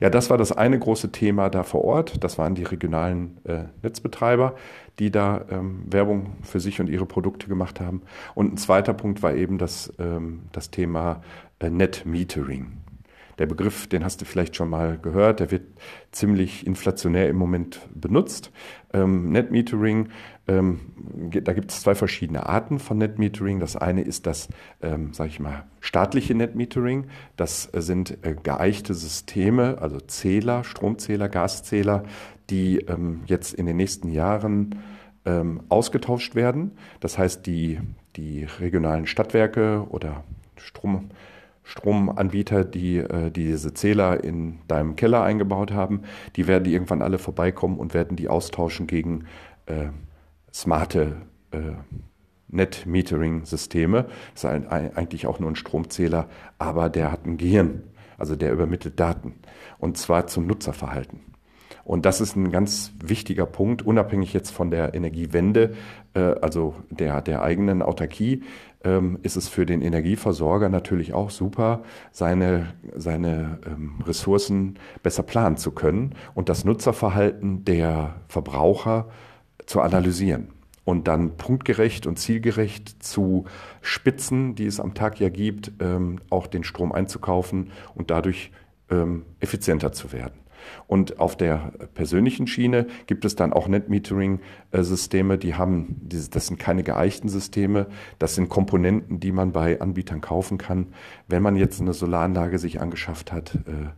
Ja, 0.00 0.08
das 0.08 0.30
war 0.30 0.38
das 0.38 0.52
eine 0.52 0.78
große 0.78 1.12
Thema 1.12 1.50
da 1.50 1.62
vor 1.62 1.84
Ort. 1.84 2.24
Das 2.24 2.38
waren 2.38 2.54
die 2.54 2.64
regionalen 2.64 3.38
äh, 3.44 3.64
Netzbetreiber, 3.82 4.54
die 4.98 5.10
da 5.10 5.44
ähm, 5.50 5.82
Werbung 5.86 6.32
für 6.42 6.60
sich 6.60 6.80
und 6.80 6.88
ihre 6.88 7.04
Produkte 7.04 7.46
gemacht 7.46 7.78
haben. 7.78 8.02
Und 8.34 8.54
ein 8.54 8.56
zweiter 8.56 8.94
Punkt 8.94 9.22
war 9.22 9.34
eben 9.34 9.58
das, 9.58 9.92
ähm, 9.98 10.44
das 10.52 10.70
Thema 10.70 11.22
äh, 11.60 11.68
Net 11.68 12.04
Metering. 12.06 12.78
Der 13.38 13.46
Begriff, 13.46 13.86
den 13.86 14.04
hast 14.04 14.20
du 14.20 14.24
vielleicht 14.24 14.56
schon 14.56 14.70
mal 14.70 14.98
gehört, 14.98 15.40
der 15.40 15.50
wird 15.50 15.64
ziemlich 16.10 16.66
inflationär 16.66 17.28
im 17.28 17.36
Moment 17.36 17.80
benutzt. 17.94 18.50
Ähm, 18.92 19.30
Net 19.30 19.50
Metering 19.50 20.08
Ähm, 20.48 20.80
da 21.32 21.52
gibt 21.52 21.72
es 21.72 21.80
zwei 21.80 21.94
verschiedene 21.94 22.46
Arten 22.46 22.78
von 22.78 22.98
Netmetering. 22.98 23.58
Das 23.58 23.76
eine 23.76 24.02
ist 24.02 24.26
das, 24.26 24.48
ähm, 24.80 25.12
sage 25.12 25.30
ich 25.30 25.40
mal, 25.40 25.64
staatliche 25.80 26.34
Netmetering. 26.34 27.06
Das 27.36 27.64
sind 27.74 28.18
äh, 28.22 28.36
geeichte 28.40 28.94
Systeme, 28.94 29.78
also 29.80 29.98
Zähler, 29.98 30.62
Stromzähler, 30.62 31.28
Gaszähler, 31.28 32.04
die 32.48 32.78
ähm, 32.78 33.22
jetzt 33.26 33.54
in 33.54 33.66
den 33.66 33.76
nächsten 33.76 34.08
Jahren 34.12 34.76
ähm, 35.24 35.62
ausgetauscht 35.68 36.36
werden. 36.36 36.72
Das 37.00 37.18
heißt, 37.18 37.44
die, 37.46 37.80
die 38.14 38.46
regionalen 38.60 39.06
Stadtwerke 39.06 39.84
oder 39.88 40.22
Strom, 40.56 41.10
Stromanbieter, 41.66 42.64
die, 42.64 42.98
äh, 42.98 43.30
die 43.30 43.46
diese 43.46 43.74
Zähler 43.74 44.22
in 44.22 44.60
deinem 44.68 44.96
Keller 44.96 45.22
eingebaut 45.22 45.72
haben, 45.72 46.02
die 46.36 46.46
werden 46.46 46.64
irgendwann 46.64 47.02
alle 47.02 47.18
vorbeikommen 47.18 47.78
und 47.78 47.92
werden 47.92 48.16
die 48.16 48.28
austauschen 48.28 48.86
gegen 48.86 49.24
äh, 49.66 49.88
smarte 50.52 51.16
äh, 51.50 51.72
Net-Metering-Systeme. 52.48 54.06
Das 54.34 54.44
ist 54.44 54.68
eigentlich 54.70 55.26
auch 55.26 55.40
nur 55.40 55.50
ein 55.50 55.56
Stromzähler, 55.56 56.28
aber 56.58 56.88
der 56.88 57.10
hat 57.10 57.26
ein 57.26 57.36
Gehirn, 57.36 57.82
also 58.16 58.36
der 58.36 58.52
übermittelt 58.52 59.00
Daten 59.00 59.34
und 59.78 59.98
zwar 59.98 60.28
zum 60.28 60.46
Nutzerverhalten. 60.46 61.35
Und 61.86 62.04
das 62.04 62.20
ist 62.20 62.34
ein 62.34 62.50
ganz 62.50 62.92
wichtiger 63.00 63.46
Punkt, 63.46 63.82
unabhängig 63.82 64.32
jetzt 64.32 64.50
von 64.50 64.72
der 64.72 64.92
Energiewende, 64.94 65.74
äh, 66.14 66.34
also 66.42 66.74
der, 66.90 67.22
der 67.22 67.42
eigenen 67.42 67.80
Autarkie, 67.80 68.42
ähm, 68.82 69.20
ist 69.22 69.36
es 69.36 69.46
für 69.46 69.66
den 69.66 69.82
Energieversorger 69.82 70.68
natürlich 70.68 71.14
auch 71.14 71.30
super, 71.30 71.84
seine, 72.10 72.74
seine 72.96 73.60
ähm, 73.64 74.00
Ressourcen 74.04 74.80
besser 75.04 75.22
planen 75.22 75.58
zu 75.58 75.70
können 75.70 76.16
und 76.34 76.48
das 76.48 76.64
Nutzerverhalten 76.64 77.64
der 77.64 78.16
Verbraucher 78.26 79.08
zu 79.64 79.80
analysieren 79.80 80.48
und 80.84 81.06
dann 81.06 81.36
punktgerecht 81.36 82.08
und 82.08 82.18
zielgerecht 82.18 83.00
zu 83.00 83.44
Spitzen, 83.80 84.56
die 84.56 84.66
es 84.66 84.80
am 84.80 84.94
Tag 84.94 85.20
ja 85.20 85.28
gibt, 85.28 85.70
ähm, 85.78 86.18
auch 86.30 86.48
den 86.48 86.64
Strom 86.64 86.90
einzukaufen 86.90 87.70
und 87.94 88.10
dadurch 88.10 88.50
effizienter 89.40 89.90
zu 89.90 90.12
werden. 90.12 90.45
Und 90.86 91.18
auf 91.18 91.36
der 91.36 91.72
persönlichen 91.94 92.46
Schiene 92.46 92.86
gibt 93.06 93.24
es 93.24 93.36
dann 93.36 93.52
auch 93.52 93.68
Net-Metering-Systeme, 93.68 95.38
die 95.38 95.54
haben, 95.54 96.00
das 96.08 96.46
sind 96.46 96.58
keine 96.58 96.82
geeichten 96.82 97.28
Systeme, 97.28 97.86
das 98.18 98.34
sind 98.34 98.48
Komponenten, 98.48 99.20
die 99.20 99.32
man 99.32 99.52
bei 99.52 99.80
Anbietern 99.80 100.20
kaufen 100.20 100.58
kann. 100.58 100.88
Wenn 101.28 101.42
man 101.42 101.56
jetzt 101.56 101.80
eine 101.80 101.92
Solaranlage 101.92 102.58
sich 102.58 102.80
angeschafft 102.80 103.32
hat 103.32 103.54
äh, 103.66 103.88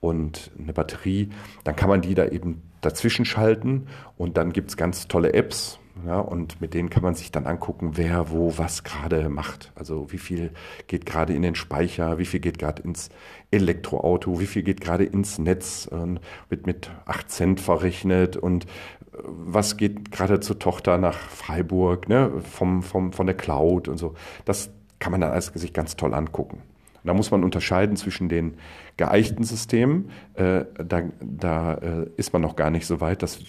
und 0.00 0.50
eine 0.58 0.72
Batterie, 0.72 1.30
dann 1.64 1.76
kann 1.76 1.88
man 1.88 2.00
die 2.00 2.14
da 2.14 2.26
eben 2.26 2.62
dazwischen 2.80 3.24
schalten 3.24 3.86
und 4.16 4.36
dann 4.36 4.52
gibt 4.52 4.70
es 4.70 4.76
ganz 4.76 5.08
tolle 5.08 5.32
Apps, 5.32 5.80
ja, 6.06 6.20
und 6.20 6.60
mit 6.60 6.74
denen 6.74 6.90
kann 6.90 7.02
man 7.02 7.14
sich 7.14 7.32
dann 7.32 7.46
angucken, 7.46 7.92
wer 7.94 8.30
wo 8.30 8.56
was 8.56 8.84
gerade 8.84 9.28
macht. 9.28 9.72
Also 9.74 10.12
wie 10.12 10.18
viel 10.18 10.52
geht 10.86 11.06
gerade 11.06 11.34
in 11.34 11.42
den 11.42 11.54
Speicher, 11.54 12.18
wie 12.18 12.24
viel 12.24 12.40
geht 12.40 12.58
gerade 12.58 12.82
ins 12.82 13.10
Elektroauto, 13.50 14.40
wie 14.40 14.46
viel 14.46 14.62
geht 14.62 14.80
gerade 14.80 15.04
ins 15.04 15.38
Netz, 15.38 15.88
wird 16.48 16.66
mit 16.66 16.90
8 17.06 17.30
Cent 17.30 17.60
verrechnet 17.60 18.36
und 18.36 18.64
äh, 18.64 19.18
was 19.22 19.76
geht 19.76 20.10
gerade 20.10 20.40
zur 20.40 20.58
Tochter 20.58 20.98
nach 20.98 21.18
Freiburg, 21.18 22.08
ne, 22.08 22.32
vom, 22.42 22.82
vom, 22.82 23.12
von 23.12 23.26
der 23.26 23.36
Cloud 23.36 23.88
und 23.88 23.98
so. 23.98 24.14
Das 24.44 24.70
kann 24.98 25.12
man 25.12 25.20
dann 25.20 25.30
alles 25.30 25.46
sich 25.46 25.72
ganz 25.72 25.96
toll 25.96 26.14
angucken. 26.14 26.62
Da 27.04 27.14
muss 27.14 27.30
man 27.30 27.44
unterscheiden 27.44 27.96
zwischen 27.96 28.28
den 28.28 28.58
geeichten 28.96 29.44
Systemen. 29.44 30.10
Äh, 30.34 30.64
da 30.76 31.02
da 31.20 31.74
äh, 31.74 32.10
ist 32.16 32.32
man 32.32 32.42
noch 32.42 32.56
gar 32.56 32.70
nicht 32.70 32.86
so 32.86 33.00
weit. 33.00 33.22
Das 33.22 33.40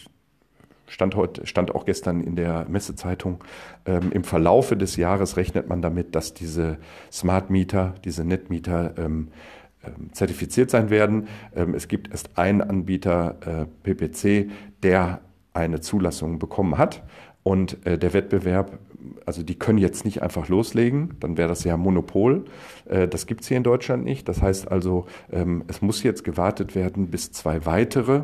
stand, 0.89 1.15
heute, 1.15 1.45
stand 1.47 1.73
auch 1.73 1.85
gestern 1.85 2.21
in 2.21 2.35
der 2.35 2.65
Messezeitung, 2.67 3.43
ähm, 3.85 4.11
im 4.11 4.23
Verlaufe 4.23 4.75
des 4.75 4.95
Jahres 4.95 5.37
rechnet 5.37 5.69
man 5.69 5.81
damit, 5.81 6.15
dass 6.15 6.33
diese 6.33 6.77
Smart 7.11 7.49
Meter, 7.49 7.95
diese 8.03 8.25
Netmieter 8.25 8.93
ähm, 8.97 9.29
ähm, 9.81 10.11
zertifiziert 10.11 10.69
sein 10.69 10.89
werden. 10.89 11.27
Ähm, 11.55 11.73
es 11.73 11.87
gibt 11.87 12.11
erst 12.11 12.37
einen 12.37 12.61
Anbieter, 12.61 13.37
äh, 13.45 13.65
PPC, 13.83 14.51
der 14.83 15.21
eine 15.53 15.79
Zulassung 15.79 16.37
bekommen 16.39 16.77
hat. 16.77 17.03
Und 17.43 17.85
äh, 17.85 17.97
der 17.97 18.13
Wettbewerb, 18.13 18.77
also 19.25 19.43
die 19.43 19.57
können 19.57 19.77
jetzt 19.77 20.03
nicht 20.03 20.21
einfach 20.21 20.49
loslegen, 20.49 21.15
dann 21.21 21.37
wäre 21.37 21.47
das 21.47 21.63
ja 21.63 21.77
Monopol. 21.77 22.45
Äh, 22.85 23.07
das 23.07 23.25
gibt 23.25 23.41
es 23.41 23.47
hier 23.47 23.57
in 23.57 23.63
Deutschland 23.63 24.03
nicht. 24.03 24.27
Das 24.27 24.41
heißt 24.41 24.69
also, 24.69 25.05
ähm, 25.31 25.63
es 25.67 25.81
muss 25.81 26.03
jetzt 26.03 26.23
gewartet 26.23 26.75
werden, 26.75 27.07
bis 27.07 27.31
zwei 27.31 27.65
weitere 27.65 28.23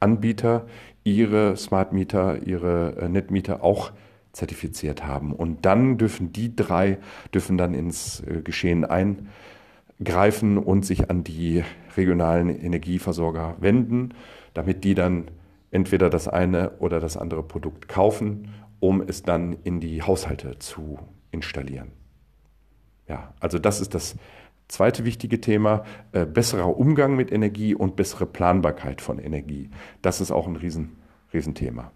Anbieter 0.00 0.66
ihre 1.04 1.56
Smart 1.56 1.92
Meter, 1.92 2.42
ihre 2.46 2.96
äh, 2.96 3.08
Netmieter 3.08 3.62
auch 3.62 3.92
zertifiziert 4.32 5.04
haben. 5.04 5.32
Und 5.32 5.66
dann 5.66 5.98
dürfen 5.98 6.32
die 6.32 6.54
drei, 6.54 6.98
dürfen 7.34 7.58
dann 7.58 7.74
ins 7.74 8.20
äh, 8.20 8.40
Geschehen 8.42 8.84
eingreifen 8.84 10.58
und 10.58 10.86
sich 10.86 11.10
an 11.10 11.24
die 11.24 11.64
regionalen 11.96 12.48
Energieversorger 12.48 13.56
wenden, 13.60 14.14
damit 14.54 14.84
die 14.84 14.94
dann 14.94 15.30
entweder 15.70 16.10
das 16.10 16.28
eine 16.28 16.78
oder 16.78 17.00
das 17.00 17.16
andere 17.16 17.42
Produkt 17.42 17.88
kaufen, 17.88 18.48
um 18.80 19.00
es 19.00 19.22
dann 19.22 19.56
in 19.64 19.80
die 19.80 20.02
Haushalte 20.02 20.58
zu 20.58 20.98
installieren. 21.30 21.92
Ja, 23.08 23.34
also 23.40 23.58
das 23.58 23.80
ist 23.80 23.94
das 23.94 24.16
Zweite 24.68 25.04
wichtige 25.04 25.40
Thema, 25.40 25.84
äh, 26.12 26.24
besserer 26.24 26.76
Umgang 26.76 27.14
mit 27.14 27.30
Energie 27.30 27.74
und 27.74 27.96
bessere 27.96 28.26
Planbarkeit 28.26 29.00
von 29.00 29.18
Energie. 29.18 29.70
Das 30.00 30.20
ist 30.20 30.30
auch 30.30 30.46
ein 30.46 30.56
Riesen, 30.56 30.96
Riesenthema. 31.32 31.92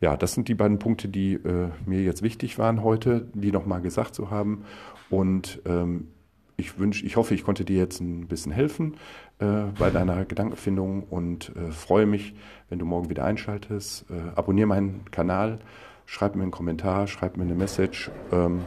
Ja, 0.00 0.16
das 0.16 0.32
sind 0.32 0.48
die 0.48 0.54
beiden 0.54 0.78
Punkte, 0.78 1.08
die 1.08 1.34
äh, 1.34 1.70
mir 1.84 2.02
jetzt 2.02 2.22
wichtig 2.22 2.58
waren 2.58 2.82
heute, 2.82 3.28
die 3.34 3.50
nochmal 3.50 3.80
gesagt 3.80 4.14
zu 4.14 4.30
haben. 4.30 4.64
Und 5.10 5.60
ähm, 5.66 6.08
ich 6.56 6.78
wünsche, 6.78 7.06
ich 7.06 7.16
hoffe, 7.16 7.34
ich 7.34 7.44
konnte 7.44 7.64
dir 7.64 7.78
jetzt 7.78 8.00
ein 8.00 8.26
bisschen 8.26 8.52
helfen 8.52 8.96
äh, 9.38 9.64
bei 9.78 9.90
deiner 9.90 10.24
Gedankenfindung 10.24 11.04
und 11.04 11.52
äh, 11.56 11.70
freue 11.70 12.06
mich, 12.06 12.34
wenn 12.68 12.78
du 12.78 12.84
morgen 12.84 13.08
wieder 13.10 13.24
einschaltest. 13.24 14.06
Äh, 14.10 14.36
abonniere 14.36 14.66
meinen 14.66 15.04
Kanal, 15.10 15.60
schreib 16.04 16.34
mir 16.34 16.42
einen 16.42 16.50
Kommentar, 16.50 17.06
schreib 17.06 17.36
mir 17.36 17.44
eine 17.44 17.54
Message 17.54 18.10
ähm, 18.32 18.62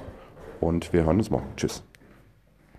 und 0.62 0.94
wir 0.94 1.04
hören 1.06 1.18
uns 1.18 1.30
morgen. 1.30 1.48
Tschüss. 1.58 1.84